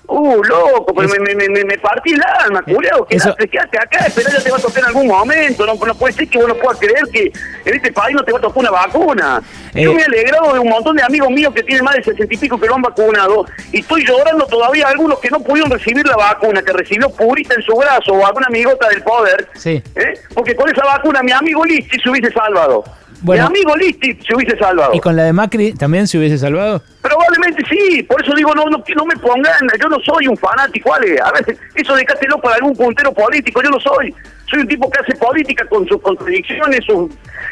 Uh, 0.09 0.41
loco, 0.43 0.93
pero 0.95 1.07
Es- 1.07 1.19
me, 1.19 1.35
me, 1.35 1.49
me, 1.49 1.65
me 1.65 1.77
partí 1.77 2.13
el 2.13 2.21
alma, 2.23 2.61
culeo, 2.61 3.05
Eso- 3.09 3.35
quédate, 3.35 3.77
acá, 3.77 4.05
espera, 4.07 4.31
ya 4.31 4.41
te 4.41 4.49
va 4.49 4.57
a 4.57 4.61
tocar 4.61 4.79
en 4.79 4.85
algún 4.85 5.07
momento, 5.07 5.65
no, 5.65 5.73
no 5.75 5.95
puede 5.95 6.13
ser 6.13 6.29
que 6.29 6.37
vos 6.37 6.47
no 6.47 6.55
puedas 6.55 6.79
creer 6.79 7.03
que 7.11 7.31
en 7.65 7.75
este 7.75 7.91
país 7.91 8.15
no 8.15 8.23
te 8.23 8.31
va 8.31 8.37
a 8.37 8.41
tocar 8.41 8.57
una 8.59 8.71
vacuna. 8.71 9.41
Yo 9.73 9.91
Eh. 9.91 9.95
me 9.95 10.01
he 10.01 10.05
alegrado 10.05 10.53
de 10.53 10.59
un 10.59 10.69
montón 10.69 10.95
de 10.95 11.03
amigos 11.03 11.29
míos 11.29 11.53
que 11.53 11.61
tienen 11.61 11.83
más 11.83 11.95
de 11.95 12.03
60 12.03 12.33
y 12.33 12.37
pico 12.37 12.57
que 12.59 12.67
lo 12.67 12.75
han 12.75 12.81
vacunado 12.81 13.45
y 13.73 13.81
estoy 13.81 14.05
llorando 14.05 14.45
todavía 14.47 14.87
a 14.87 14.91
algunos 14.91 15.19
que 15.19 15.29
no 15.29 15.41
pudieron 15.41 15.69
recibir 15.69 16.05
la 16.07 16.15
vacuna, 16.15 16.61
que 16.61 16.71
recibió 16.71 17.09
Purita 17.09 17.55
en 17.55 17.61
su 17.63 17.75
brazo 17.75 18.13
o 18.13 18.25
alguna 18.25 18.47
amigota 18.47 18.87
del 18.89 19.03
poder, 19.03 19.49
Sí. 19.55 19.83
¿eh? 19.95 20.13
porque 20.33 20.55
con 20.55 20.69
esa 20.69 20.85
vacuna 20.85 21.21
mi 21.21 21.33
amigo 21.33 21.65
Listi 21.65 21.99
se 21.99 22.09
hubiese 22.09 22.31
salvado. 22.31 22.83
Bueno. 23.21 23.49
mi 23.49 23.59
amigo 23.59 23.75
Listi 23.75 24.17
se 24.25 24.35
hubiese 24.35 24.57
salvado. 24.57 24.93
¿Y 24.93 24.99
con 24.99 25.15
la 25.15 25.23
de 25.23 25.33
Macri 25.33 25.73
también 25.73 26.07
se 26.07 26.17
hubiese 26.17 26.37
salvado? 26.37 26.81
Probablemente 27.01 27.63
sí, 27.69 28.03
por 28.03 28.21
eso 28.21 28.33
digo, 28.35 28.53
no, 28.53 28.65
no, 28.65 28.83
no 28.95 29.05
me 29.05 29.15
pongan, 29.17 29.53
yo 29.81 29.89
no 29.89 29.97
soy 29.99 30.27
un 30.27 30.37
fanático, 30.37 30.93
Ale, 30.93 31.19
a 31.19 31.31
ver, 31.31 31.57
eso 31.75 31.95
dejátelo 31.95 32.39
para 32.39 32.55
algún 32.55 32.75
puntero 32.75 33.13
político, 33.13 33.61
yo 33.63 33.69
no 33.69 33.79
soy, 33.79 34.13
soy 34.49 34.59
un 34.61 34.67
tipo 34.67 34.89
que 34.89 34.99
hace 34.99 35.15
política 35.15 35.65
con 35.67 35.85
sus 35.87 36.01
contradicciones, 36.01 36.79
sus, 36.85 37.11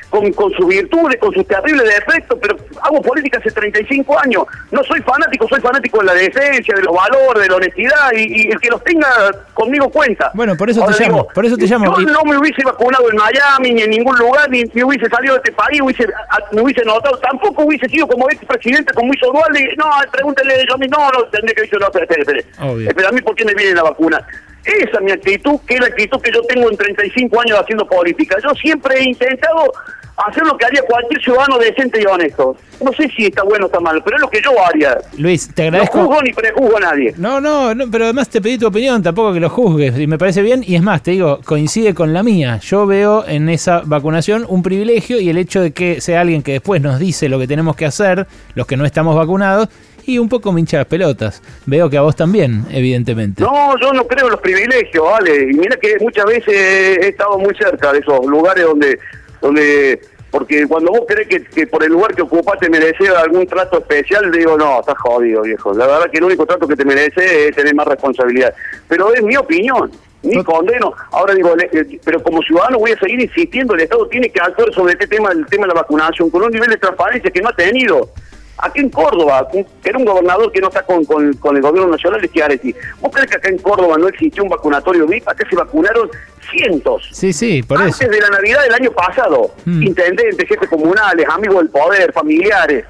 con, 0.10 0.32
con 0.34 0.52
sus 0.54 0.66
virtudes, 0.68 1.18
con 1.20 1.34
sus 1.34 1.46
terribles 1.48 1.84
defectos, 1.84 2.38
pero 2.42 2.56
hago 2.82 3.02
política 3.02 3.38
hace 3.40 3.52
35 3.52 4.18
años, 4.20 4.44
no 4.72 4.82
soy 4.84 5.02
fanático, 5.02 5.48
soy 5.48 5.60
fanático 5.60 6.00
de 6.00 6.06
la 6.06 6.14
decencia, 6.14 6.74
de 6.76 6.82
los 6.84 6.96
valores, 6.96 7.44
de 7.44 7.50
la 7.50 7.56
honestidad, 7.56 8.12
y, 8.16 8.44
y 8.48 8.52
el 8.52 8.60
que 8.60 8.70
los 8.70 8.84
tenga 8.84 9.10
conmigo 9.54 9.90
cuenta. 9.90 10.32
Bueno, 10.34 10.56
por 10.56 10.70
eso 10.70 10.86
te 10.86 11.04
llamo, 11.04 11.28
por 11.28 11.46
eso 11.46 11.58
te 11.58 11.66
llamo. 11.68 11.96
Yo 11.98 12.02
Y- 12.02 12.06
no 12.06 12.24
me 12.24 12.38
hubiese 12.38 12.64
vacunado 12.64 13.10
en 13.12 13.18
Miami, 13.18 13.74
ni 13.74 13.82
en 13.82 13.90
ningún 13.90 14.18
lugar, 14.18 14.50
ni, 14.50 14.64
ni 14.64 14.84
hubiese 14.84 15.10
salido 15.10 15.34
de 15.36 15.40
este 15.44 15.52
país, 15.52 15.82
hubiese, 15.82 16.08
me 16.54 16.62
hubiese 16.62 16.84
notado, 16.86 17.18
tampoco 17.20 17.64
hubiese 17.64 17.88
sido 17.90 18.08
como 18.08 18.30
este 18.30 18.46
presidente, 18.46 18.94
como 18.94 19.14
hizo 19.14 19.32
Dualde, 19.32 19.74
no, 19.78 19.86
pregúntele 20.12 20.66
yo 20.68 20.76
a 20.76 20.78
mí, 20.78 20.88
no, 20.88 21.12
no, 21.12 21.24
tendría 21.26 21.54
que 21.56 21.62
decir, 21.64 21.80
no, 21.80 21.88
espere. 21.88 22.46
Obvio. 22.62 22.88
Espera, 22.90 23.10
a 23.10 23.12
mí, 23.12 23.22
¿por 23.22 23.36
qué 23.36 23.44
me 23.44 23.54
viene 23.54 23.74
la 23.76 23.84
vacuna? 23.84 24.26
Esa 24.66 24.98
es 24.98 25.02
mi 25.02 25.12
actitud, 25.12 25.60
que 25.68 25.76
es 25.76 25.80
la 25.80 25.88
actitud 25.88 26.20
que 26.22 26.32
yo 26.32 26.42
tengo 26.44 26.70
en 26.72 26.78
35 26.78 27.42
años 27.42 27.60
haciendo 27.60 27.86
política. 27.88 28.38
Yo 28.44 28.50
siempre 28.56 29.00
he 29.00 29.04
intentado 29.10 29.72
hacer 30.18 30.44
lo 30.44 30.58
que 30.58 30.66
haría 30.66 30.82
cualquier 30.84 31.22
ciudadano 31.22 31.58
decente 31.60 32.02
y 32.02 32.06
honesto. 32.06 32.56
No 32.84 32.92
sé 32.94 33.10
si 33.16 33.26
está 33.26 33.44
bueno 33.44 33.66
o 33.66 33.68
está 33.68 33.80
mal, 33.80 34.02
pero 34.04 34.16
es 34.16 34.22
lo 34.22 34.30
que 34.30 34.42
yo 34.42 34.52
haría. 34.66 34.98
Luis, 35.18 35.54
te 35.54 35.64
No 35.64 35.68
agradezco. 35.78 36.00
juzgo 36.06 36.22
ni 36.24 36.34
prejuzgo 36.34 36.78
a 36.78 36.80
nadie. 36.80 37.14
No, 37.18 37.40
no, 37.42 37.76
no, 37.76 37.86
pero 37.92 38.06
además 38.06 38.30
te 38.30 38.42
pedí 38.42 38.58
tu 38.58 38.68
opinión, 38.68 39.04
tampoco 39.04 39.34
que 39.34 39.40
lo 39.42 39.50
juzgues, 39.50 40.00
y 40.00 40.08
me 40.08 40.18
parece 40.18 40.42
bien, 40.42 40.64
y 40.66 40.76
es 40.76 40.82
más, 40.82 41.04
te 41.04 41.12
digo, 41.12 41.42
coincide 41.46 41.94
con 41.94 42.14
la 42.14 42.24
mía. 42.24 42.60
Yo 42.64 42.86
veo 42.88 43.26
en 43.28 43.50
esa 43.50 43.82
vacunación 43.86 44.46
un 44.48 44.64
privilegio 44.64 45.20
y 45.20 45.30
el 45.30 45.38
hecho 45.38 45.62
de 45.62 45.72
que 45.74 46.00
sea 46.02 46.22
alguien 46.22 46.42
que 46.44 46.54
después 46.54 46.82
nos 46.82 46.98
dice 47.00 47.28
lo 47.30 47.38
que 47.38 47.48
tenemos 47.48 47.76
que 47.76 47.86
hacer, 47.86 48.26
los 48.56 48.66
que 48.66 48.78
no 48.78 48.86
estamos 48.86 49.16
vacunados, 49.18 49.68
y 50.08 50.18
un 50.20 50.30
poco 50.30 50.52
me 50.52 50.60
hincha 50.60 50.78
las 50.78 50.86
pelotas. 50.88 51.42
Veo 51.66 51.90
que 51.90 51.98
a 51.98 52.02
vos 52.02 52.16
también, 52.16 52.66
evidentemente. 52.72 53.42
No, 53.44 53.78
yo 53.80 53.94
no 53.94 54.06
creo 54.08 54.26
en 54.26 54.32
los 54.32 54.42
privilegios, 54.42 55.04
vale. 55.04 55.50
Y 55.52 55.54
mira 55.54 55.76
que 55.78 55.98
muchas 56.00 56.26
veces 56.26 56.48
he 56.56 57.08
estado 57.10 57.38
muy 57.38 57.54
cerca 57.56 57.92
de 57.94 58.00
esos 58.00 58.26
lugares 58.26 58.64
donde, 58.66 59.00
donde, 59.42 60.02
porque 60.32 60.68
cuando 60.68 60.92
vos 60.92 61.02
crees 61.08 61.28
que, 61.28 61.44
que 61.44 61.68
por 61.68 61.84
el 61.84 61.92
lugar 61.92 62.14
que 62.14 62.22
ocupás 62.22 62.60
te 62.60 62.70
mereces 62.70 63.10
algún 63.10 63.46
trato 63.48 63.80
especial, 63.80 64.32
digo, 64.32 64.58
no, 64.58 64.80
estás 64.80 64.98
jodido, 65.00 65.42
viejo. 65.44 65.74
La 65.74 65.88
verdad 65.88 66.10
que 66.12 66.18
el 66.20 66.24
único 66.26 66.46
trato 66.46 66.68
que 66.68 66.76
te 66.76 66.86
merece 66.86 67.48
es 67.50 67.56
tener 67.56 67.74
más 67.76 67.88
responsabilidad. 67.88 68.54
Pero 68.88 69.14
es 69.14 69.22
mi 69.24 69.36
opinión. 69.38 69.92
Ni 70.24 70.38
Tot- 70.38 70.46
condeno. 70.46 70.92
Ahora 71.12 71.36
digo, 71.36 71.54
eh, 71.72 72.00
pero 72.04 72.24
como 72.24 72.42
ciudadano 72.42 72.80
voy 72.80 72.92
a 72.94 72.98
seguir 73.00 73.22
insistiendo, 73.22 73.76
el 73.76 73.82
Estado 73.82 74.08
tiene 74.08 74.28
que 74.30 74.40
actuar 74.42 74.74
sobre 74.74 74.94
este 74.94 75.06
tema, 75.06 75.32
el 75.32 75.46
tema 75.46 75.68
de 75.68 75.74
la 75.76 75.82
vacunación, 75.82 76.32
con 76.32 76.42
un 76.42 76.52
nivel 76.52 76.68
de 76.72 76.78
transparencia 76.78 77.30
que 77.30 77.42
no 77.42 77.50
ha 77.50 77.56
tenido. 77.56 78.10
Aquí 78.58 78.80
en 78.80 78.90
Córdoba, 78.90 79.48
que 79.52 79.66
era 79.84 79.98
un 79.98 80.06
gobernador 80.06 80.52
que 80.52 80.62
no 80.62 80.70
está 80.70 80.84
con, 80.84 81.04
con, 81.04 81.34
con 81.34 81.58
el 81.58 81.62
gobierno 81.62 81.92
nacional, 81.92 82.24
es 82.24 82.32
Chiaretti. 82.32 82.74
¿Vos 83.02 83.12
crees 83.14 83.30
que 83.30 83.38
acá 83.38 83.50
en 83.50 83.58
Córdoba 83.58 83.98
no 83.98 84.08
existió 84.08 84.44
un 84.44 84.50
vacunatorio 84.50 85.06
VIP? 85.06 85.28
Acá 85.28 85.46
se 85.50 85.56
vacunaron 85.56 86.10
cientos. 86.52 87.10
Sí, 87.12 87.34
sí, 87.34 87.62
por 87.64 87.78
Antes 87.80 88.00
eso. 88.02 88.10
de 88.10 88.22
la 88.22 88.30
Navidad 88.30 88.64
del 88.64 88.74
año 88.74 88.92
pasado. 88.92 89.52
Mm. 89.66 89.84
Intendentes, 89.84 90.48
jefes 90.48 90.70
comunales, 90.70 91.28
amigos 91.30 91.58
del 91.58 91.70
poder, 91.70 92.14
familiares. 92.14 92.86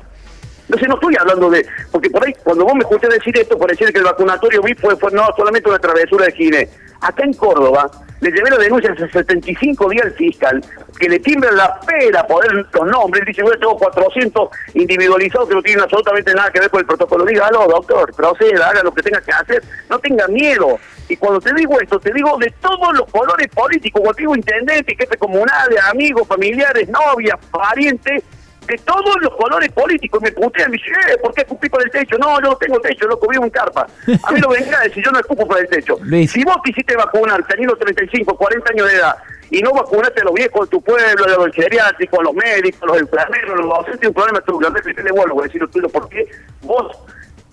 Entonces 0.67 0.87
no 0.87 0.95
estoy 0.95 1.15
hablando 1.19 1.49
de... 1.49 1.65
Porque 1.91 2.09
por 2.09 2.25
ahí, 2.25 2.33
cuando 2.43 2.65
vos 2.65 2.73
me 2.75 2.81
escuchás 2.81 3.11
decir 3.11 3.37
esto, 3.37 3.57
por 3.57 3.69
decir 3.69 3.91
que 3.91 3.99
el 3.99 4.05
vacunatorio 4.05 4.61
VIP 4.61 4.79
fue, 4.79 4.95
fue 4.97 5.11
no 5.11 5.27
solamente 5.35 5.69
una 5.69 5.79
travesura 5.79 6.25
de 6.25 6.31
Gine. 6.31 6.69
Acá 7.01 7.23
en 7.23 7.33
Córdoba, 7.33 7.89
le 8.21 8.31
llevé 8.31 8.49
la 8.49 8.57
denuncia 8.57 8.91
hace 8.91 9.07
75 9.09 9.89
días 9.89 10.05
al 10.05 10.11
fiscal, 10.13 10.63
que 10.99 11.09
le 11.09 11.19
timbra 11.19 11.51
la 11.51 11.79
pera 11.81 12.25
poder 12.25 12.51
los 12.53 12.87
nombres. 12.87 13.25
Dice, 13.25 13.41
yo 13.45 13.51
tengo 13.59 13.77
400 13.77 14.49
individualizados 14.73 15.49
que 15.49 15.55
no 15.55 15.61
tienen 15.61 15.83
absolutamente 15.83 16.33
nada 16.33 16.51
que 16.51 16.59
ver 16.59 16.69
con 16.69 16.79
el 16.79 16.85
protocolo. 16.85 17.25
Dígalo, 17.25 17.67
doctor, 17.67 18.13
proceda, 18.15 18.69
haga 18.69 18.83
lo 18.83 18.93
que 18.93 19.03
tenga 19.03 19.21
que 19.21 19.31
hacer. 19.31 19.63
No 19.89 19.99
tenga 19.99 20.27
miedo. 20.27 20.79
Y 21.07 21.17
cuando 21.17 21.39
te 21.39 21.53
digo 21.53 21.79
esto, 21.79 21.99
te 21.99 22.11
digo 22.13 22.37
de 22.37 22.51
todos 22.61 22.95
los 22.97 23.09
colores 23.11 23.47
políticos, 23.49 24.01
cuando 24.03 24.35
intendente, 24.35 24.95
jefe 24.95 25.17
comunales, 25.17 25.79
amigos, 25.91 26.27
familiares, 26.27 26.89
novias, 26.89 27.37
parientes, 27.51 28.23
de 28.67 28.77
todos 28.79 29.15
los 29.21 29.35
colores 29.35 29.71
políticos. 29.71 30.21
Me 30.21 30.31
putean, 30.31 30.71
me 30.71 30.77
dicen, 30.77 30.93
eh, 31.09 31.17
¿por 31.21 31.33
qué 31.33 31.41
escupí 31.41 31.69
por 31.69 31.83
el 31.83 31.91
techo? 31.91 32.17
No, 32.17 32.39
yo 32.41 32.49
no 32.49 32.55
tengo 32.55 32.79
techo, 32.79 33.07
loco, 33.07 33.27
vivo 33.27 33.43
en 33.43 33.49
carpa. 33.49 33.87
A 34.23 34.31
mí 34.31 34.39
no 34.39 34.49
venga 34.49 34.79
a 34.79 34.83
decir, 34.83 35.03
yo 35.03 35.11
no 35.11 35.19
escupo 35.19 35.47
por 35.47 35.59
el 35.59 35.67
techo. 35.67 35.97
Luis. 36.01 36.31
Si 36.31 36.43
vos 36.43 36.57
quisiste 36.63 36.95
vacunar 36.95 37.45
teniendo 37.47 37.75
35, 37.75 38.35
40 38.35 38.71
años 38.71 38.87
de 38.87 38.95
edad 38.97 39.15
y 39.51 39.61
no 39.61 39.71
vacunaste 39.71 40.21
a 40.21 40.23
los 40.25 40.33
viejos 40.33 40.67
de 40.67 40.71
tu 40.71 40.81
pueblo, 40.81 41.25
a 41.25 41.45
los 41.45 41.55
geriátricos, 41.55 42.19
a 42.19 42.23
los 42.23 42.33
médicos, 42.33 42.83
a 42.83 42.85
los 42.87 42.97
enfermeros, 42.97 43.51
a 43.51 43.55
los 43.55 43.77
docentes, 43.77 44.07
un 44.07 44.13
problema 44.13 44.41
tuyo. 44.41 44.67
A 44.67 44.71
veces 44.71 44.95
te 44.95 45.03
le 45.03 45.11
vuelvo 45.11 45.41
a 45.41 45.43
decir 45.43 45.61
lo 45.61 45.67
tuyo, 45.67 45.89
porque 45.89 46.27
vos 46.61 46.97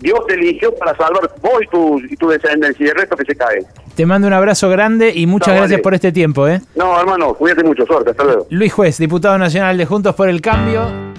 Dios 0.03 0.19
te 0.27 0.33
eligió 0.33 0.75
para 0.75 0.95
salvar 0.97 1.31
vos 1.41 1.53
y 1.63 1.67
tu, 1.67 1.99
y 1.99 2.15
tu 2.17 2.27
descendencia 2.27 2.85
y 2.85 2.89
el 2.89 2.95
resto 2.95 3.15
que 3.15 3.23
se 3.25 3.35
cae. 3.35 3.63
Te 3.95 4.05
mando 4.05 4.27
un 4.27 4.33
abrazo 4.33 4.69
grande 4.69 5.11
y 5.15 5.25
muchas 5.25 5.49
No, 5.49 5.53
gracias 5.61 5.71
vale. 5.77 5.83
por 5.83 5.93
este 5.93 6.11
tiempo. 6.11 6.45
¿eh? 6.47 6.59
No, 6.75 6.99
hermano, 6.99 7.33
cuídate 7.35 7.63
mucho, 7.63 7.85
suerte, 7.85 8.09
hasta 8.11 8.23
luego. 8.23 8.47
Luis 8.49 8.73
Juez, 8.73 8.97
diputado 8.97 9.37
nacional 9.37 9.77
de 9.77 9.85
Juntos 9.85 10.13
por 10.15 10.27
el 10.27 10.41
Cambio. 10.41 11.12